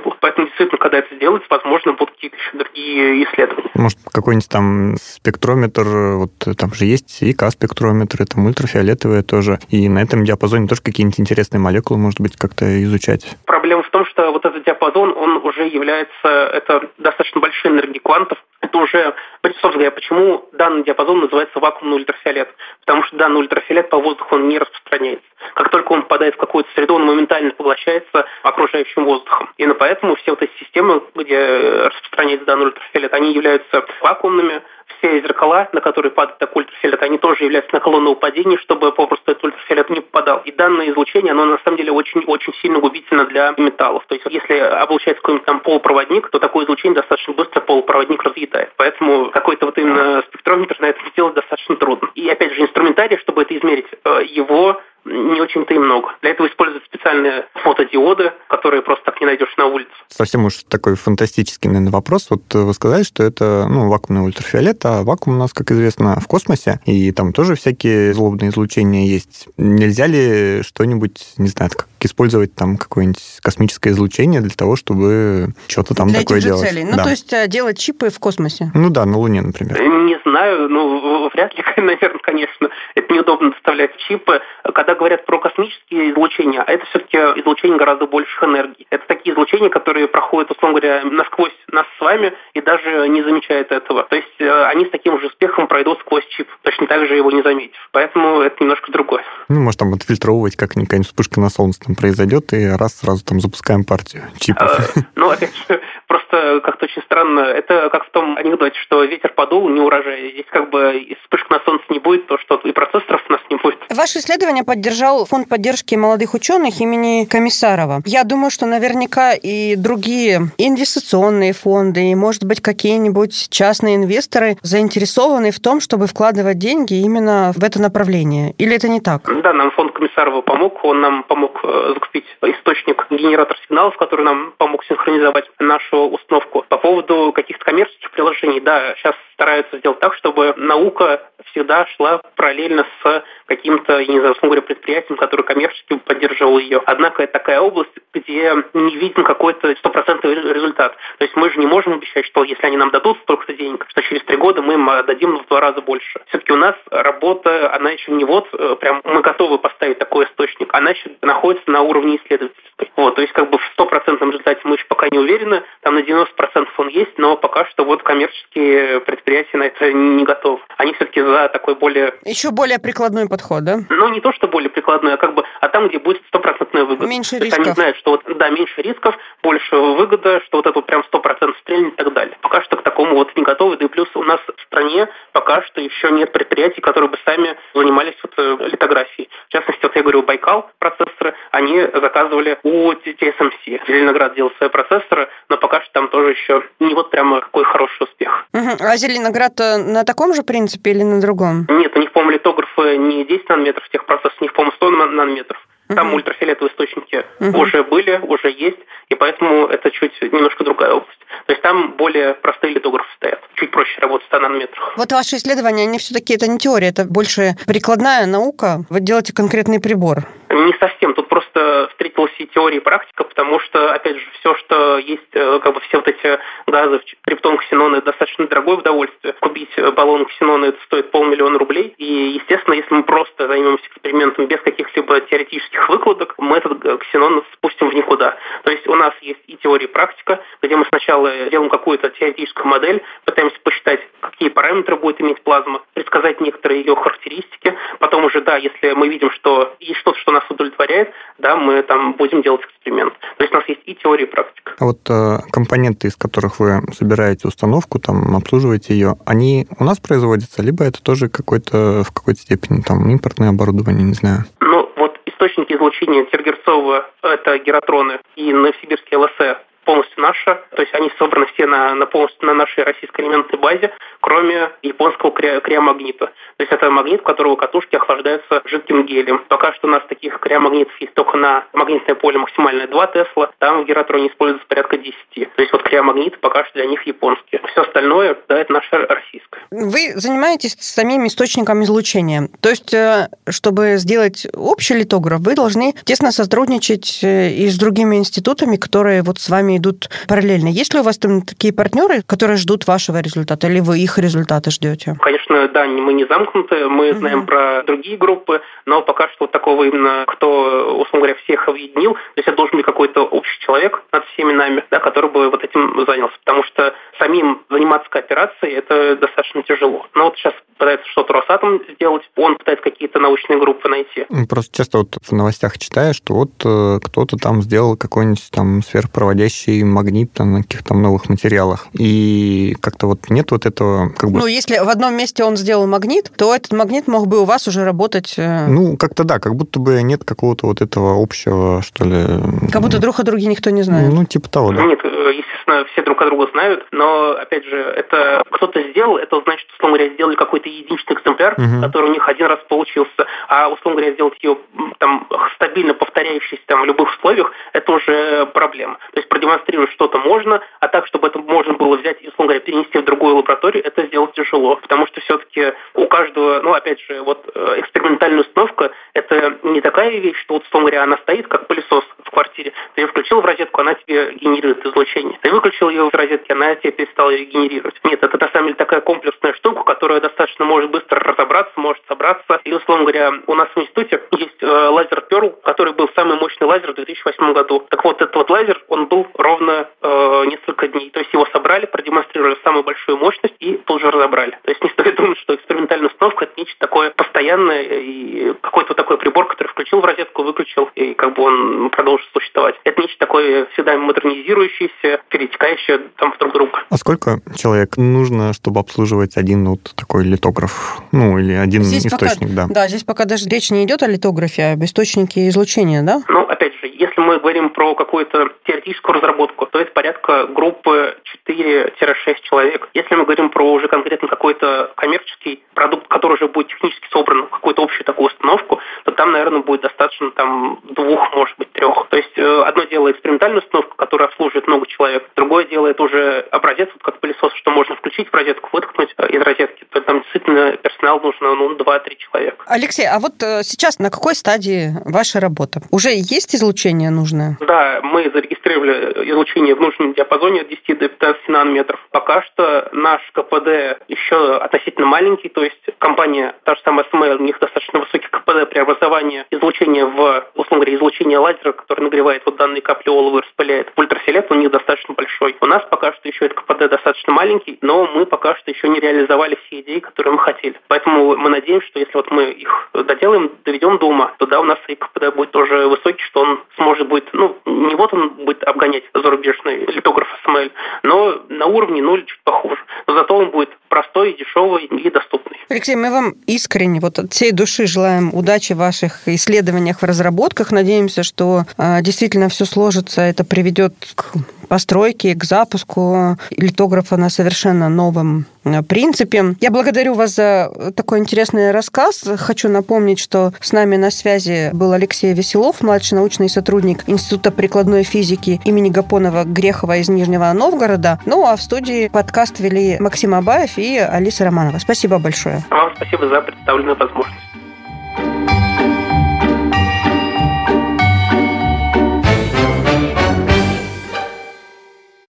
когда 0.80 1.00
это 1.00 1.15
сделается, 1.15 1.48
возможно, 1.50 1.94
будут 1.94 2.15
какие-то 2.15 2.38
еще 2.38 2.58
другие 2.58 3.24
исследования. 3.24 3.70
Может, 3.76 4.00
какой-нибудь 4.12 4.50
там 4.50 4.96
спектрометр, 5.00 5.84
вот 6.15 6.32
там 6.58 6.74
же 6.74 6.86
есть 6.86 7.22
и 7.22 7.34
К-спектрометры, 7.34 8.26
там 8.26 8.46
ультрафиолетовые 8.46 9.24
тоже, 9.24 9.60
и 9.70 9.88
на 9.88 10.02
этом 10.02 10.26
диапазоне 10.26 10.68
тоже 10.68 10.82
какие-нибудь 10.82 11.20
интересные 11.20 11.60
молекулы, 11.60 12.00
может 12.00 12.20
быть, 12.20 12.36
как-то 12.36 12.84
изучать. 12.84 13.38
Проблема 13.46 13.84
в 13.84 13.89
том, 13.89 14.06
что 14.06 14.32
вот 14.32 14.46
этот 14.46 14.65
диапазон, 14.65 15.13
он 15.15 15.38
уже 15.46 15.68
является, 15.68 16.28
это 16.28 16.89
достаточно 16.98 17.42
большие 17.42 17.72
энергии 17.72 18.00
квантов, 18.00 18.38
это 18.70 18.78
уже, 18.78 19.16
собственно 19.44 19.74
говоря, 19.74 19.92
почему 19.92 20.50
данный 20.54 20.84
диапазон 20.84 21.20
называется 21.20 21.60
вакуумный 21.60 21.98
ультрафиолет. 21.98 22.50
Потому 22.82 23.04
что 23.04 23.18
данный 23.18 23.40
ультрафиолет 23.42 23.90
по 23.90 23.98
воздуху 23.98 24.36
он 24.36 24.48
не 24.48 24.60
распространяется. 24.60 25.26
Как 25.56 25.70
только 25.70 25.92
он 25.92 26.04
попадает 26.04 26.36
в 26.36 26.38
какую-то 26.38 26.70
среду, 26.76 26.96
он 26.96 27.06
моментально 27.06 27.52
поглощается 27.52 28.28
окружающим 28.44 29.06
воздухом. 29.06 29.52
И 29.58 29.68
поэтому 29.68 30.16
все 30.16 30.32
вот 30.32 30.42
эти 30.42 30.52
системы, 30.60 31.02
где 31.16 31.86
распространяется 31.86 32.46
данный 32.46 32.66
ультрафиолет, 32.68 33.14
они 33.14 33.34
являются 33.34 33.86
вакуумными, 34.02 34.62
все 35.00 35.22
зеркала, 35.22 35.70
на 35.74 35.82
которые 35.82 36.12
падает 36.12 36.38
такой 36.40 36.64
ультрафиолет, 36.64 37.02
они 37.02 37.18
тоже 37.18 37.46
являются 37.46 37.74
наклонного 37.74 38.16
падения, 38.16 38.58
чтобы 38.58 38.92
попросту 38.92 39.32
этот 39.32 39.44
ультрафиолет 39.46 39.90
не 39.90 40.02
попадал. 40.02 40.42
И 40.46 40.52
данное 40.52 40.90
излучение, 40.92 41.32
оно 41.32 41.46
на 41.46 41.60
самом 41.64 41.78
деле 41.78 41.92
очень-очень 41.92 42.54
сильно 42.62 42.80
губительно 42.80 43.26
для 43.26 43.54
металлов. 43.58 44.06
То 44.08 44.16
есть 44.16 44.26
если 44.30 44.58
облучается 44.58 45.22
какой-нибудь 45.22 45.46
там 45.46 45.60
полупроводник, 45.62 46.30
то 46.30 46.40
такое 46.40 46.66
излучение 46.66 46.96
достаточно 46.96 47.34
быстро 47.34 47.62
полупроводник 47.62 48.22
разъедает. 48.24 48.72
Поэтому 48.78 49.30
какой-то 49.32 49.66
вот 49.66 49.78
именно 49.78 50.22
спектрометр 50.28 50.78
на 50.80 50.88
это 50.88 51.00
сделать 51.10 51.36
достаточно 51.36 51.76
трудно. 51.76 52.10
И 52.16 52.28
опять 52.30 52.54
же, 52.54 52.62
инструментарий, 52.62 53.18
чтобы 53.18 53.44
это 53.44 53.58
измерить, 53.58 53.88
э, 54.04 54.24
его 54.28 54.80
не 55.06 55.42
очень-то 55.42 55.74
и 55.74 55.78
много. 55.78 56.10
Для 56.22 56.32
этого 56.32 56.48
используют 56.48 56.86
специальные 56.86 57.46
фотодиоды, 57.64 58.34
которые 58.48 58.82
просто 58.82 59.06
так 59.06 59.20
не 59.22 59.28
найдешь 59.28 59.56
на 59.58 59.66
улице. 59.66 59.92
Совсем 60.08 60.46
уж 60.46 60.64
такой 60.70 60.96
фантастический, 60.96 61.70
наверное, 61.70 61.92
вопрос. 61.92 62.28
Вот 62.30 62.54
вы 62.54 62.74
сказали, 62.74 63.04
что 63.04 63.24
это 63.24 63.68
ну, 63.70 63.90
вакуумный 63.90 64.26
ультрафиолет, 64.26 64.86
а 64.86 65.04
вакуум 65.04 65.38
у 65.38 65.40
нас, 65.40 65.54
как 65.54 65.72
известно, 65.72 66.20
в 66.20 66.28
космосе, 66.28 66.80
и 66.86 67.12
там 67.12 67.34
тоже 67.34 67.56
всякие 67.56 68.14
злобные 68.14 68.50
излучения 68.50 69.06
есть. 69.06 69.48
Нельзя 69.58 70.08
ли 70.08 70.62
что-нибудь, 70.64 71.34
не 71.38 71.48
знаю, 71.48 71.72
как 71.72 71.88
использовать 72.06 72.56
там 72.56 72.78
какое-нибудь 72.78 73.40
космическое 73.42 73.92
излучение 73.92 74.42
для 74.42 74.56
того, 74.56 74.76
чтобы 74.76 75.50
что-то 75.68 75.94
там 75.96 76.10
для 76.10 76.20
такое 76.20 76.38
этих 76.38 76.48
же 76.48 76.54
делать? 76.56 76.70
целей. 76.70 76.84
Ну, 76.86 76.98
да. 76.98 77.04
то 77.04 77.10
есть 77.10 77.34
э, 77.34 77.48
делать 77.48 77.78
чипы 77.78 78.10
в 78.10 78.20
космосе. 78.20 78.72
Ну 78.74 78.90
да, 78.90 79.06
на 79.06 79.18
Луне, 79.18 79.42
например. 79.42 79.82
Не 79.82 80.20
знаю, 80.26 80.70
ну, 80.70 81.30
вряд 81.34 81.56
ли, 81.58 81.64
наверное, 81.78 82.20
конечно. 82.22 82.70
Это 82.96 83.14
неудобно 83.14 83.52
доставлять 83.52 83.96
чипы. 84.08 84.42
Когда 84.74 84.96
говорят 84.96 85.26
про 85.26 85.40
космические 85.40 86.12
излучения, 86.12 86.62
а 86.62 86.72
это 86.72 86.86
все-таки 86.88 87.18
излучение 87.18 87.78
гораздо 87.78 88.08
больших 88.08 88.44
энергий. 88.44 88.88
Это 88.90 89.06
такие 89.08 89.34
излучения, 89.34 89.70
которые 89.70 90.08
проходят, 90.08 90.52
условно 90.52 90.80
говоря, 90.80 91.04
насквозь 91.04 91.54
нас 91.72 91.86
с 91.98 92.02
вами 92.02 92.34
и 92.54 92.62
даже 92.62 93.08
не 93.10 93.22
замечают 93.22 93.72
этого. 93.72 94.04
То 94.04 94.16
есть 94.16 94.28
э, 94.40 94.64
они 94.66 94.86
с 94.86 94.90
таким 94.90 95.20
же 95.20 95.28
успехом 95.28 95.68
пройдут 95.68 96.00
сквозь 96.00 96.26
чип, 96.28 96.48
точно 96.64 96.88
так 96.88 97.08
же 97.08 97.16
его 97.16 97.32
не 97.32 97.42
заметив. 97.42 97.78
Поэтому 97.92 98.42
это 98.42 98.56
немножко 98.60 98.92
другое. 98.92 99.24
Ну, 99.48 99.62
может, 99.62 99.80
там 99.80 99.94
отфильтровывать 99.94 100.56
как-нибудь 100.56 100.90
вспышка 101.06 101.40
на 101.40 101.50
солнце 101.50 101.80
там 101.89 101.95
произойдет, 101.95 102.54
и 102.54 102.67
раз 102.67 102.95
сразу 102.95 103.23
там 103.25 103.39
запускаем 103.39 103.84
партию 103.84 104.23
чипов. 104.39 104.95
Э, 104.95 105.02
ну, 105.15 105.32
опять 105.32 105.56
же, 105.67 105.82
просто 106.30 106.62
как-то 106.62 106.86
очень 106.86 107.02
странно. 107.04 107.42
Это 107.42 107.89
как 107.92 108.06
в 108.06 108.10
том 108.12 108.38
анекдоте, 108.38 108.80
что 108.80 109.04
ветер 109.04 109.34
подул, 109.34 109.70
не 109.70 109.80
урожай. 109.80 110.32
Здесь 110.32 110.46
как 110.50 110.70
бы 110.70 111.15
вспышек 111.24 111.50
на 111.50 111.60
солнце 111.60 111.86
не 111.89 112.00
будет, 112.00 112.28
то 112.28 112.38
что 112.38 112.60
и 112.63 112.72
процессоров 112.72 113.22
у 113.30 113.32
нас 113.32 113.42
не 113.50 113.58
будет. 113.58 113.80
Ваше 113.89 114.20
исследование 114.20 114.63
поддержал 114.63 115.26
Фонд 115.26 115.50
поддержки 115.50 115.96
молодых 115.96 116.34
ученых 116.34 116.82
имени 116.82 117.26
Комиссарова. 117.26 118.02
Я 118.06 118.24
думаю, 118.24 118.52
что 118.52 118.65
наверняка 118.65 119.34
и 119.34 119.76
другие 119.76 120.52
инвестиционные 120.58 121.54
фонды, 121.54 122.12
и, 122.12 122.15
может 122.15 122.44
быть, 122.44 122.62
какие-нибудь 122.62 123.50
частные 123.50 123.96
инвесторы 123.96 124.58
заинтересованы 124.62 125.52
в 125.52 125.60
том, 125.60 125.80
чтобы 125.80 126.08
вкладывать 126.08 126.58
деньги 126.58 126.94
именно 126.94 127.52
в 127.56 127.63
это 127.63 127.82
направление. 127.82 128.54
Или 128.58 128.76
это 128.76 128.88
не 128.89 129.02
так? 129.02 129.22
Да, 129.42 129.54
нам 129.54 129.72
фонд 129.72 129.94
Комиссарова 129.94 130.42
помог. 130.42 130.84
Он 130.84 131.02
нам 131.02 131.24
помог 131.24 131.60
э, 131.63 131.94
закупить 131.96 132.26
источник, 132.44 133.06
генератор 133.10 133.58
сигналов, 133.65 133.98
который 133.98 134.26
нам 134.26 134.54
помог 134.58 134.84
синхронизовать 134.86 135.46
нашу 135.60 136.19
установку. 136.22 136.66
По 136.68 136.78
поводу 136.78 137.32
каких-то 137.34 137.64
коммерческих 137.66 138.12
приложений, 138.12 138.62
да, 138.62 138.96
сейчас 138.96 139.16
стараются 139.34 139.78
сделать 139.78 140.00
так, 140.00 140.14
чтобы 140.16 140.54
наука 140.58 141.30
всегда 141.52 141.86
шла 141.98 142.22
параллельно 142.36 142.86
с 143.02 143.24
каким-то, 143.46 144.00
я 144.00 144.14
не 144.14 144.20
знаю, 144.20 144.36
говоря, 144.42 144.62
предприятием, 144.62 145.18
которое 145.18 145.44
коммерчески 145.44 145.98
поддерживало 145.98 146.60
ее. 146.60 146.82
Однако 146.86 147.24
это 147.24 147.34
такая 147.34 147.60
область, 147.60 147.92
где 148.14 148.54
не 148.74 148.96
виден 148.96 149.24
какой-то 149.24 149.76
стопроцентный 149.76 150.36
результат. 150.36 150.96
То 151.18 151.26
есть 151.26 151.36
мы 151.36 151.50
же 151.52 151.60
не 151.60 151.66
можем 151.66 151.94
обещать, 151.94 152.26
что 152.26 152.44
если 152.44 152.66
они 152.66 152.78
нам 152.78 152.92
дадут 152.92 153.18
столько-то 153.20 153.54
денег, 153.54 153.86
что 153.90 154.02
через 154.02 154.24
три 154.24 154.38
года 154.38 154.62
мы 154.62 154.74
им 154.74 154.90
дадим 155.06 155.38
в 155.38 155.48
два 155.48 155.62
раза 155.62 155.82
больше. 155.82 156.20
Все-таки 156.28 156.52
у 156.54 156.58
нас 156.58 156.76
работа, 156.90 157.74
она 157.74 157.92
еще 157.92 158.12
не 158.12 158.26
вот, 158.26 158.48
э, 158.54 158.76
прям 158.80 159.02
мы 159.04 159.22
готовы 159.22 159.58
поставить 159.60 160.00
такой 160.00 160.26
источник, 160.26 160.74
она 160.74 160.92
еще 160.92 161.12
находится 161.22 161.70
на 161.70 161.82
уровне 161.82 162.18
исследовательской. 162.18 162.92
Вот, 162.96 163.16
то 163.16 163.22
есть 163.22 163.34
как 163.34 163.50
бы 163.50 163.58
в 163.58 163.66
стопроцентном 163.74 164.32
результате 164.32 164.62
мы 164.64 164.76
еще 164.76 164.86
пока 164.88 165.08
не 165.12 165.20
уверены, 165.20 165.64
там 165.82 165.96
на 165.96 166.00
90% 166.00 166.68
он 166.78 166.88
есть, 166.90 167.18
но 167.18 167.38
пока 167.38 167.66
что 167.66 167.86
вот 167.86 168.04
коммерческие 168.04 169.00
предприятия 169.02 169.58
на 169.58 169.64
это 169.64 169.92
не 169.92 170.24
готовы. 170.24 170.62
Они 170.78 170.94
все-таки 170.94 171.22
за 171.22 171.38
такой 171.47 171.75
более... 171.75 172.13
Еще 172.25 172.52
более 172.52 172.80
прикладной 172.80 173.28
подход, 173.28 173.63
да? 173.63 173.80
Ну, 173.89 174.10
не 174.10 174.19
то, 174.21 174.34
что 174.34 174.47
более 174.47 174.69
прикладной, 174.69 175.13
а 175.13 175.17
как 175.17 175.34
бы, 175.34 175.43
а 175.62 175.69
там, 175.69 175.88
где 175.88 175.99
будет 175.99 176.21
стопроцентная 176.28 176.84
выгода. 176.84 177.08
Меньше 177.08 177.38
то 177.38 177.45
рисков. 177.45 177.65
Они 177.65 177.73
знают, 177.73 177.97
что 177.97 178.12
вот, 178.12 178.23
да, 178.38 178.49
меньше 178.49 178.82
рисков, 178.82 179.15
больше 179.41 179.75
выгода, 179.75 180.41
что 180.45 180.58
вот 180.58 180.65
это 180.65 180.75
вот 180.75 180.86
прям 180.86 181.04
сто 181.06 181.19
процентов 181.19 181.58
стрельнет 181.62 181.93
и 181.93 181.95
так 181.95 182.13
далее. 182.13 182.38
Пока 182.41 182.62
что 182.63 182.78
к 182.78 182.84
такому 182.84 183.15
вот 183.15 183.36
не 183.36 183.43
готовы, 183.43 183.78
да 183.78 183.86
и 183.86 183.88
плюс 183.88 184.08
у 184.15 184.23
нас 184.23 184.39
в 184.41 184.62
стране 184.65 185.08
пока 185.32 185.62
что 185.63 185.82
еще 185.82 186.12
нет 186.12 186.32
предприятий, 186.32 186.82
которые 186.82 187.10
бы 187.10 187.17
сами 187.25 187.56
занимались 187.73 188.15
вот 188.23 188.34
э, 188.38 188.67
литографией. 188.71 189.30
В 189.47 189.52
частности, 189.52 189.84
вот 189.84 189.95
я 189.95 190.02
говорю, 190.02 190.23
Байкал 190.23 190.69
процессоры, 190.80 191.34
они 191.52 191.82
заказывали 191.93 192.58
у 192.63 192.91
TSMC. 192.91 193.88
Зеленоград 193.88 194.36
делал 194.36 194.52
свои 194.58 194.69
процессоры, 194.69 195.30
но 195.49 195.58
пока 195.58 195.82
что 195.82 195.91
там 195.93 196.10
тоже 196.10 196.32
еще 196.32 196.63
не 196.80 196.93
вот 196.93 197.12
прямо 197.12 197.41
какой 197.41 197.63
хороший 197.63 198.04
успех. 198.04 198.45
Угу. 198.54 198.78
А 198.82 198.97
Зеленоград 198.97 199.60
э, 199.60 199.78
на 199.78 200.04
таком 200.04 200.34
же 200.34 200.43
принципе 200.43 200.91
или 200.91 201.04
на 201.04 201.21
другом? 201.21 201.29
Нет, 201.68 201.96
у 201.96 202.00
них, 202.00 202.12
по-моему, 202.12 202.32
литографы 202.32 202.98
не 202.98 203.26
10 203.26 203.50
нанометров 203.50 203.88
техпроцесс, 203.89 204.34
у 204.39 204.44
них, 204.44 204.54
по-моему, 204.54 204.76
100 204.76 204.89
нанометров. 204.89 205.60
Там 205.88 206.10
uh-huh. 206.12 206.15
ультрафиолетовые 206.18 206.72
источники 206.72 207.26
uh-huh. 207.39 207.58
уже 207.58 207.84
были, 207.84 208.20
уже 208.22 208.52
есть, 208.52 208.78
и 209.08 209.15
поэтому 209.15 209.65
это 209.65 209.89
чуть 209.89 210.22
немножко 210.22 210.63
другая 210.63 210.92
область. 210.92 211.20
То 211.48 211.54
есть 211.54 211.63
там 211.63 211.94
более 211.98 212.36
простые 212.36 212.76
литографы 212.76 213.10
стоят. 213.15 213.39
Чуть 213.56 213.72
проще 213.72 214.00
работать 214.00 214.26
в 214.26 214.30
100 214.30 214.39
нанометрах. 214.39 214.94
Вот 214.98 215.12
ваши 215.12 215.38
исследования, 215.38 215.84
они 215.84 215.98
все-таки 215.98 216.36
это 216.36 216.48
не 216.48 216.60
теория, 216.60 216.89
это 216.89 217.06
больше 217.06 217.56
прикладная 217.65 218.28
наука. 218.28 218.84
Вы 218.92 219.00
делаете 219.00 219.34
конкретный 219.34 219.82
прибор. 219.82 220.28
Не 220.50 220.78
совсем. 220.80 221.15
Тут 221.15 221.28
просто 221.28 221.49
встретилась 221.90 222.34
и 222.38 222.48
теория, 222.48 222.78
и 222.78 222.82
практика, 222.82 223.24
потому 223.24 223.60
что, 223.60 223.94
опять 223.94 224.18
же, 224.18 224.26
все, 224.40 224.56
что 224.56 224.98
есть, 224.98 225.30
как 225.32 225.74
бы 225.74 225.80
все 225.82 225.98
вот 225.98 226.08
эти 226.08 226.40
газы, 226.68 227.02
криптон, 227.24 227.60
это 227.60 228.06
достаточно 228.06 228.48
дорогое 228.48 228.78
удовольствие. 228.78 229.34
Купить 229.40 229.70
баллон 229.96 230.26
ксенона 230.26 230.66
это 230.66 230.82
стоит 230.84 231.12
полмиллиона 231.12 231.58
рублей. 231.60 231.94
И, 231.98 232.40
естественно, 232.40 232.74
если 232.74 232.94
мы 232.94 233.04
просто 233.04 233.48
займемся 233.48 233.86
экспериментом 233.88 234.48
без 234.48 234.60
каких-либо 234.62 235.22
теоретических 235.22 235.90
выкладок, 235.90 236.36
мы 236.38 236.58
этот 236.58 237.02
ксенон 237.02 237.44
спустим 237.54 237.90
в 237.90 237.94
никуда. 237.94 238.38
То 238.64 238.72
есть 238.72 238.88
у 238.88 238.96
нас 238.96 239.14
есть 239.22 239.42
и 239.48 239.58
теория, 239.58 239.86
и 239.86 239.88
практика, 239.88 240.44
где 240.62 240.76
мы 240.76 240.86
сначала 240.86 241.32
делаем 241.50 241.70
какую-то 241.70 242.10
теоретическую 242.10 242.68
модель, 242.68 243.02
пытаемся 243.26 243.58
посчитать, 243.64 244.02
какие 244.20 244.50
параметры 244.50 244.96
будет 244.96 245.22
иметь 245.22 245.42
плазма, 245.42 245.82
предсказать 245.94 246.42
некоторые 246.42 246.82
ее 246.82 246.96
характеристики. 246.96 247.78
Потом 248.00 248.26
уже, 248.26 248.42
да, 248.42 248.58
если 248.58 248.94
мы 248.94 249.08
видим, 249.08 249.32
что 249.32 249.76
есть 249.80 250.00
что-то, 250.00 250.20
что 250.20 250.32
нас 250.32 250.44
удовлетворяет, 250.50 251.14
да, 251.39 251.56
мы 251.56 251.82
там 251.84 252.13
будем 252.13 252.41
делать 252.41 252.62
эксперимент. 252.62 253.13
То 253.38 253.43
есть 253.43 253.54
у 253.54 253.58
нас 253.58 253.67
есть 253.67 253.82
и 253.86 253.95
теория, 253.95 254.25
и 254.25 254.28
практика. 254.28 254.73
А 254.80 254.86
вот 254.86 254.99
э, 255.10 255.38
компоненты, 255.52 256.08
из 256.08 256.15
которых 256.15 256.60
вы 256.60 256.82
собираете 256.93 257.47
установку, 257.47 257.99
там, 257.99 258.36
обслуживаете 258.36 258.93
ее, 258.93 259.15
они 259.25 259.67
у 259.80 259.84
нас 259.84 259.99
производятся, 259.99 260.62
либо 260.62 260.84
это 260.84 261.02
тоже 261.02 261.30
какой-то 261.30 262.04
в 262.04 262.12
какой-то 262.12 262.39
степени 262.39 262.82
там 262.82 263.10
импортное 263.10 263.49
оборудование, 263.49 264.04
не 264.04 264.13
знаю? 264.13 264.43
Ну, 264.60 264.89
вот 264.97 265.17
источники 265.25 265.73
излучения 265.73 266.25
тергерцового– 266.25 267.06
это 267.23 267.58
геротроны 267.60 268.19
и 268.36 268.54
новосибирские 268.54 269.19
ЛСЭ 269.19 269.58
полностью 269.89 270.21
наша, 270.21 270.62
то 270.75 270.84
есть 270.84 270.93
они 270.93 271.12
собраны 271.17 271.47
все 271.47 271.65
на, 271.65 271.95
на 271.95 272.06
полностью 272.06 272.45
на 272.45 272.54
нашей 272.54 272.84
российской 272.84 273.21
элементной 273.21 273.58
базе, 273.58 273.91
кроме 274.21 274.69
японского 274.84 275.32
криомагнита. 275.32 276.28
То 276.28 276.63
есть 276.63 276.71
это 276.71 276.91
магнит, 276.91 277.21
у 277.21 277.23
которого 277.23 277.56
катушки 277.56 277.95
охлаждаются 277.95 278.62
жидким 278.65 279.08
гелием. 279.08 279.39
Пока 279.47 279.73
что 279.73 279.88
у 279.88 279.89
нас 279.89 280.04
таких 280.08 280.39
криомагнитов 280.41 280.93
есть 280.99 281.15
только 281.15 281.38
на 281.38 281.65
магнитное 281.73 282.13
поле 282.13 282.38
максимальное 282.38 282.86
2 282.86 283.08
Тесла, 283.08 283.49
там 283.58 283.82
в 283.82 283.88
гератроне 283.88 284.28
используется 284.28 284.67
порядка 284.67 284.97
10. 284.97 285.15
То 285.34 285.62
есть 285.62 285.73
вот 285.73 285.82
криомагниты 285.82 286.38
пока 286.38 286.65
что 286.65 286.73
для 286.75 286.86
них 286.86 287.02
японские. 287.08 287.60
Все 287.71 287.82
остальное, 287.82 288.38
да, 288.47 288.60
это 288.60 288.71
наше 288.71 288.95
российское. 288.95 289.62
Вы 289.71 290.12
занимаетесь 290.13 290.75
самим 290.80 291.25
источником 291.25 291.82
излучения. 291.82 292.47
То 292.62 292.69
есть, 292.69 292.93
э, 292.93 293.30
чтобы 293.49 293.95
сделать 293.95 294.45
общий 294.54 294.93
литограф, 294.93 295.39
вы 295.39 295.56
должны 295.56 295.93
тесно 296.04 296.32
сотрудничать 296.32 297.23
э, 297.23 297.49
и 297.49 297.67
с 297.67 297.78
другими 297.80 298.17
институтами, 298.17 298.75
которые 298.75 299.23
вот 299.23 299.39
с 299.39 299.49
вами 299.49 299.79
идут 299.80 300.10
параллельно. 300.28 300.68
Есть 300.68 300.94
ли 300.94 301.00
у 301.00 301.04
вас 301.04 301.18
там 301.18 301.42
такие 301.42 301.74
партнеры, 301.74 302.22
которые 302.22 302.58
ждут 302.58 302.88
вашего 302.88 303.20
результата, 303.20 303.68
или 303.68 303.80
вы 303.80 304.00
их 304.00 304.18
результаты 304.18 304.72
ждете? 304.72 305.15
Конечно, 305.22 305.68
да, 305.70 305.86
мы 305.86 306.13
не 306.13 306.26
замкнуты, 306.26 306.88
мы 306.88 307.12
угу. 307.12 307.20
знаем 307.20 307.46
про 307.46 307.84
другие 307.84 308.18
группы, 308.18 308.62
но 308.86 309.02
пока 309.02 309.28
что 309.30 309.46
вот 309.46 309.52
такого 309.52 309.84
именно, 309.84 310.26
кто, 310.28 311.00
условно 311.00 311.28
говоря, 311.28 311.36
всех 311.44 311.68
объединил, 311.68 312.13
то 312.13 312.38
есть 312.38 312.48
это 312.48 312.58
должен 312.58 312.78
быть 312.78 312.86
какой-то 312.86 313.22
общий 313.22 313.60
человек 313.62 314.04
над 314.12 314.26
всеми 314.34 314.54
нами, 314.54 314.84
да, 314.92 315.00
который 315.00 315.30
бы 315.30 315.50
вот 315.50 315.63
этим 315.63 316.06
занялся, 316.06 316.36
потому 316.44 316.63
что 316.63 316.94
самим 317.18 317.62
заниматься 317.70 318.10
кооперацией 318.10 318.74
это 318.74 319.15
достаточно 319.18 319.63
тяжело. 319.63 320.08
Но 320.13 320.26
вот 320.26 320.38
сейчас 320.38 320.54
пытается 320.78 321.08
что-то 321.10 321.34
Росатом 321.34 321.82
сделать, 321.94 322.24
он 322.36 322.56
пытается 322.58 322.84
какие-то 322.84 323.20
научные 323.20 323.60
группы 323.60 323.88
найти. 323.89 324.26
Просто 324.50 324.78
часто 324.78 325.00
вот 325.00 325.18
в 325.22 325.32
новостях 325.32 325.78
читаешь, 325.78 326.15
что 326.15 326.34
вот 326.34 326.52
э, 326.65 327.00
кто-то 327.04 327.38
там 327.38 327.62
сделал 327.62 327.98
какой-нибудь 327.98 328.50
там 328.52 328.82
сверхпроводящий 328.82 329.69
магнит 329.84 330.32
там, 330.34 330.54
на 330.54 330.62
каких-то 330.64 330.94
новых 330.94 331.30
материалах. 331.30 331.88
И 331.94 332.76
как-то 332.82 333.08
вот 333.08 333.30
нет 333.30 333.52
вот 333.52 333.66
этого... 333.66 334.10
Как 334.10 334.32
бы... 334.32 334.40
Ну, 334.40 334.48
если 334.48 334.78
в 334.78 334.90
одном 334.90 335.16
месте 335.16 335.44
он 335.44 335.58
сделал 335.58 335.88
магнит, 335.88 336.32
то 336.36 336.56
этот 336.56 336.74
магнит 336.74 337.08
мог 337.08 337.28
бы 337.28 337.42
у 337.42 337.46
вас 337.46 337.68
уже 337.68 337.84
работать... 337.84 338.36
Э... 338.38 338.68
Ну, 338.68 338.98
как-то 338.98 339.24
да, 339.24 339.40
как 339.40 339.56
будто 339.56 339.80
бы 339.80 340.02
нет 340.02 340.24
какого-то 340.24 340.68
вот 340.68 340.82
этого 340.82 341.22
общего, 341.22 341.82
что 341.82 342.06
ли... 342.06 342.72
Как 342.72 342.82
будто 342.82 343.00
друг 343.00 343.20
о 343.20 343.24
друге 343.24 343.46
никто 343.48 343.70
не 343.70 343.84
знает. 343.84 344.14
Ну, 344.14 344.26
типа 344.26 344.50
того, 344.50 344.72
да. 344.72 344.84
Нет, 344.84 345.00
э, 345.04 345.32
естественно, 345.34 345.86
все 345.92 346.02
друг 346.04 346.22
о 346.22 346.26
друга 346.26 346.48
знают, 346.52 346.86
но, 346.92 347.32
опять 347.32 347.66
же, 347.66 347.78
это 347.78 348.44
кто-то 348.52 348.82
сделал, 348.92 349.18
это 349.18 349.42
значит, 349.46 349.68
условно 349.74 349.98
говоря, 349.98 350.14
сделали 350.14 350.36
какой-то 350.36 350.70
единичный 350.70 351.16
экземпляр, 351.16 351.54
угу. 351.54 351.82
который 351.82 352.10
у 352.10 352.14
них 352.14 352.28
один 352.28 352.48
раз 352.48 352.60
получился, 352.68 353.26
а, 353.48 353.70
условно 353.70 354.02
говоря, 354.02 354.14
сделать 354.14 354.38
ее 354.42 354.58
там 354.98 355.28
стабильно 355.56 355.94
повторяющейся 355.94 356.64
там 356.66 356.82
в 356.82 356.86
любых 356.86 357.10
условиях, 357.16 357.52
это 357.74 357.92
уже 357.92 358.46
проблема. 358.48 358.98
То 359.14 359.20
есть 359.20 359.30
продемонстрировать 359.50 359.92
что-то 359.92 360.20
можно, 360.20 360.62
а 360.80 360.88
так, 360.88 361.08
чтобы 361.08 361.28
это 361.28 361.40
можно 361.40 361.74
было 361.74 361.98
взять 361.98 362.22
и, 362.22 362.28
условно 362.28 362.54
говоря, 362.54 362.60
перенести 362.60 362.98
в 362.98 363.04
другую 363.04 363.36
лабораторию, 363.38 363.84
это 363.86 364.06
сделать 364.06 364.34
тяжело, 364.34 364.76
потому 364.76 365.08
что 365.08 365.22
все-таки 365.22 365.74
у 365.96 366.06
каждого, 366.08 366.62
ну, 366.62 366.74
опять 366.74 367.00
же, 367.02 367.22
вот 367.22 367.50
э, 367.54 367.76
экспериментальная 367.80 368.42
установка– 368.42 368.92
это 369.14 369.58
не 369.64 369.82
такая 369.82 370.12
вещь, 370.20 370.38
что, 370.42 370.56
вот, 370.56 370.64
условно 370.64 370.90
говоря, 370.90 371.04
она 371.04 371.18
стоит 371.18 371.48
как 371.48 371.68
пылесос 371.68 372.04
в 372.24 372.32
квартире. 372.32 372.74
Ты 372.96 373.02
ее 373.02 373.08
включил 373.08 373.42
в 373.42 373.46
розетку, 373.46 373.82
она 373.82 373.96
тебе 373.96 374.34
генерирует 374.34 374.86
излучение. 374.86 375.38
Ты 375.42 375.52
выключил 375.52 375.90
ее 375.90 376.08
из 376.08 376.14
розетки, 376.14 376.52
она 376.52 376.76
тебе 376.76 376.92
перестала 376.92 377.30
ее 377.32 377.46
генерировать. 377.46 377.96
Нет, 378.04 378.24
это 378.24 378.38
на 378.38 378.52
самом 378.52 378.68
деле 378.68 378.76
такая 378.76 379.02
комплексная 379.02 379.54
штука, 379.54 379.84
которая 379.84 380.22
достаточно 380.22 380.66
может 380.66 380.92
быстро 380.92 381.20
разобраться, 381.20 381.74
может 381.78 382.04
собраться. 382.08 382.60
И, 382.64 382.74
условно 382.74 383.06
говоря, 383.06 383.34
у 383.48 383.56
нас 383.56 383.68
в 383.76 383.80
институте 383.80 384.22
есть 384.32 384.62
э, 384.62 384.66
лазер 384.66 385.24
Pearl, 385.30 385.62
который 385.64 385.94
был 385.94 386.10
самый 386.16 386.38
мощный 386.38 386.66
лазер 386.66 386.92
в 386.92 386.96
2008 386.96 387.54
году. 387.54 387.86
Так 387.90 388.04
вот, 388.04 388.22
этот 388.22 388.36
вот 388.36 388.50
лазер, 388.50 388.82
он 388.88 389.08
был 389.08 389.28
ровно 389.39 389.88
э, 390.02 390.43
несколько 390.47 390.88
дней. 390.88 391.10
То 391.12 391.19
есть 391.19 391.34
его 391.34 391.45
собрали, 391.52 391.86
продемонстрировали 391.86 392.58
самую 392.63 392.84
большую 392.84 393.17
мощность 393.17 393.56
и 393.60 393.73
тут 393.86 394.02
же 394.02 394.12
разобрали. 394.12 394.58
То 394.63 394.71
есть 394.71 394.84
не 394.84 394.89
стоит 394.89 395.15
думать, 395.15 395.38
что 395.39 395.56
экспериментальная 395.56 396.10
установка 396.10 396.45
это 396.45 396.54
нечто 396.58 396.75
такое 396.80 397.12
постоянное 397.12 397.84
и 397.84 398.54
какой-то 398.62 398.93
такой 398.93 399.17
прибор, 399.17 399.47
который 399.47 399.67
включил 399.69 400.02
в 400.02 400.06
розетку, 400.06 400.43
выключил, 400.43 400.89
и 400.95 401.13
как 401.13 401.36
бы 401.36 401.43
он 401.43 401.89
продолжит 401.89 402.28
существовать. 402.34 402.75
Это 402.84 403.02
нечто 403.02 403.19
такое 403.19 403.65
всегда 403.73 403.97
модернизирующееся, 403.97 405.21
перетекающее 405.30 405.99
там 406.17 406.34
в 406.34 406.38
друг 406.38 406.54
друга. 406.54 406.84
А 406.89 406.97
сколько 406.97 407.39
человек 407.56 407.97
нужно, 407.97 408.54
чтобы 408.54 408.80
обслуживать 408.80 409.38
один 409.38 409.67
вот 409.67 409.93
такой 409.95 410.23
литограф? 410.23 411.02
Ну, 411.12 411.38
или 411.38 411.54
один 411.54 411.84
здесь 411.84 412.08
источник, 412.08 412.49
пока, 412.49 412.67
да. 412.67 412.67
Да, 412.69 412.88
здесь 412.88 413.04
пока 413.04 413.25
даже 413.25 413.49
речь 413.49 413.71
не 413.71 413.84
идет 413.86 414.04
о 414.04 414.08
литографе, 414.08 414.63
а 414.63 414.73
об 414.73 414.84
источнике 414.84 415.47
излучения, 415.47 416.04
да? 416.04 416.21
Ну, 416.28 416.41
опять 416.41 416.69
же, 416.69 416.69
если 417.00 417.22
мы 417.22 417.40
говорим 417.40 417.70
про 417.70 417.96
какую-то 417.96 418.50
теоретическую 418.66 419.16
разработку, 419.16 419.66
то 419.66 419.80
это 419.80 419.92
порядка 419.92 420.48
группы 420.48 421.18
4-6 421.48 421.96
человек. 422.44 422.90
Если 422.94 423.16
мы 423.16 423.24
говорим 423.24 423.50
про 423.50 423.72
уже 423.72 423.88
конкретно 423.88 424.28
какой-то 424.28 424.92
коммерческий 424.96 425.64
продукт, 425.74 426.08
который 426.10 426.34
уже 426.34 426.50
будет 426.50 426.68
технически 426.68 427.08
собран 427.12 427.48
в 427.48 427.50
какую-то 427.52 427.84
общую 427.84 428.04
такую 428.04 428.28
установку, 428.28 428.82
то 429.06 429.12
там, 429.12 429.32
наверное, 429.32 429.62
будет 429.62 429.82
достаточно 429.82 430.32
там 430.32 430.80
двух, 430.84 431.34
может 431.34 431.58
быть, 431.58 431.72
трех. 431.72 432.08
То 432.10 432.18
есть 432.18 432.38
э, 432.38 432.62
одно 432.64 432.84
дело 432.84 433.10
экспериментальную 433.12 433.64
установку, 433.64 433.96
которая 433.96 434.28
обслуживает 434.28 434.68
много 434.68 434.86
человек, 434.88 435.30
другое 435.38 435.66
дело 435.66 435.88
это 435.88 436.04
уже 436.04 436.46
образец, 436.52 436.90
вот 436.92 437.02
как 437.02 437.22
пылесос, 437.22 437.54
что 437.54 437.72
можно 437.72 437.96
включить 437.96 438.28
в 438.28 438.34
розетку, 438.34 438.70
выткнуть 438.74 439.14
э, 439.18 439.28
из 439.30 439.42
розетки. 439.42 439.86
То 439.92 440.02
там 440.02 440.20
действительно 440.22 440.74
персонал 440.74 441.22
нужно 441.22 441.56
ну, 441.56 441.78
2-3 441.78 442.16
человека. 442.18 442.66
Алексей, 442.68 443.08
а 443.08 443.20
вот 443.20 443.42
э, 443.42 443.64
сейчас 443.64 444.00
на 444.00 444.10
какой 444.10 444.36
стадии 444.36 444.92
ваша 445.06 445.40
работа? 445.40 445.80
Уже 445.92 446.10
есть 446.10 446.54
излучение 446.54 446.88
нужное? 446.93 447.58
Да, 447.62 448.02
мы 448.04 448.30
зарегистрировали 448.34 449.30
излучение 449.30 449.75
в 449.75 449.82
нужном 449.82 450.13
диапазоне 450.13 450.62
от 450.62 450.69
10 450.69 450.99
до 450.99 451.10
15 451.10 451.47
нанометров. 451.49 451.99
Пока 452.12 452.41
что 452.43 452.89
наш 452.91 453.21
КПД 453.34 454.02
еще 454.08 454.58
относительно 454.58 455.08
маленький, 455.08 455.49
то 455.49 455.63
есть 455.63 455.82
компания, 455.99 456.56
та 456.63 456.75
же 456.75 456.82
самая 456.84 457.06
СМЛ, 457.12 457.36
у 457.39 457.43
них 457.43 457.60
достаточно 457.60 457.99
высокий 457.99 458.28
КПД 458.28 458.69
преобразования 458.69 459.45
излучения 459.52 460.06
в, 460.06 460.45
условно 460.56 460.86
говоря, 460.86 460.95
излучение 460.95 461.38
лазера, 461.38 461.71
который 461.71 462.02
нагревает 462.02 462.43
вот 462.45 462.58
данные 462.58 462.82
капли 462.82 463.10
олова 463.10 463.39
и 463.39 463.41
распыляет. 463.41 463.91
Ультрафиолет 463.95 464.52
у 464.52 464.56
них 464.56 464.71
достаточно 464.71 465.13
большой. 465.13 465.56
У 465.62 465.65
нас 465.65 465.84
пока 465.89 466.13
что 466.13 466.28
еще 466.28 466.45
этот 466.45 466.62
КПД 466.62 466.89
достаточно 466.89 467.34
маленький, 467.34 467.78
но 467.82 468.08
мы 468.08 468.25
пока 468.25 468.56
что 468.56 468.71
еще 468.71 468.88
не 468.89 468.99
реализовали 468.99 469.58
все 469.65 469.82
идеи, 469.82 469.99
которые 469.99 470.34
мы 470.34 470.39
хотели. 470.39 470.80
Поэтому 470.88 471.36
мы 471.38 471.49
надеемся, 471.49 471.88
что 471.88 471.99
если 471.99 472.13
вот 472.13 472.32
мы 472.32 472.52
их 472.52 472.89
доделаем, 472.93 473.52
доведем 473.65 473.97
до 473.97 474.08
ума, 474.08 474.34
то 474.38 474.45
да, 474.45 474.60
у 474.60 474.63
нас 474.63 474.80
и 474.88 474.95
КПД 474.95 475.36
будет 475.36 475.52
тоже 475.52 475.88
высокий, 475.88 476.23
что 476.23 476.41
он 476.41 476.63
сможет 476.80 477.08
быть, 477.08 477.26
ну, 477.34 477.58
не 477.65 477.96
вот 477.96 478.13
он 478.13 478.30
будет 478.46 478.63
обгонять 478.63 479.04
зарубежный 479.13 479.86
литограф 479.86 480.28
СМЛ, 480.44 480.70
но 481.04 481.42
на 481.50 481.65
уровне, 481.65 482.02
ну, 482.02 482.18
чуть 482.18 482.39
похуже. 482.44 482.80
Но 483.08 483.15
зато 483.15 483.36
он 483.36 483.52
будет 483.52 483.70
простой, 483.89 484.36
дешевый 484.38 484.86
и 484.86 485.10
доступный. 485.10 485.58
Алексей, 485.70 485.96
мы 485.96 486.10
вам 486.10 486.34
искренне 486.48 487.00
вот 487.00 487.20
от 487.20 487.34
всей 487.34 487.52
души 487.52 487.86
желаем 487.86 488.34
удачи 488.34 488.74
в 488.74 488.78
ваших 488.78 489.28
исследованиях, 489.28 490.02
в 490.02 490.06
разработках. 490.06 490.72
Надеемся, 490.72 491.24
что 491.24 491.63
э, 491.78 492.02
действительно 492.02 492.50
все 492.50 492.65
сложится, 492.65 493.22
это 493.22 493.44
приведет 493.44 493.94
к 494.15 494.34
постройке, 494.70 495.36
к 495.36 495.44
запуску 495.44 496.38
литографа 496.52 497.18
на 497.18 497.30
совершенно 497.30 497.90
новом 497.90 498.46
э, 498.64 498.82
принципе. 498.84 499.56
Я 499.60 499.72
благодарю 499.72 500.14
вас 500.14 500.36
за 500.36 500.72
такой 500.96 501.20
интересный 501.20 501.72
рассказ. 501.72 502.24
Хочу 502.38 502.70
напомнить, 502.70 503.20
что 503.20 503.52
с 503.60 503.74
нами 503.74 503.98
на 503.98 504.12
связи 504.12 504.70
был 504.74 504.94
Алексей 504.94 505.34
Веселов, 505.34 505.82
младший 505.82 506.16
научный 506.18 506.48
сотрудник 506.50 507.04
Института 507.08 507.52
прикладной 507.52 508.04
физики 508.04 508.62
имени 508.64 508.90
Гапонова 508.90 509.44
Грехова 509.44 509.98
из 509.98 510.08
Нижнего 510.08 510.52
Новгорода. 510.54 511.20
Ну 511.26 511.46
а 511.46 511.56
в 511.56 511.62
студии 511.62 512.08
подкаст 512.08 512.60
вели 512.60 512.98
Максим 513.00 513.34
Абаев 513.34 513.78
и 513.78 513.98
Алиса 513.98 514.46
Романова. 514.46 514.78
Спасибо 514.78 515.18
большое. 515.18 515.64
Вам 515.70 515.92
спасибо 515.96 516.28
за 516.28 516.42
представленную 516.42 516.96
возможность. 516.96 518.69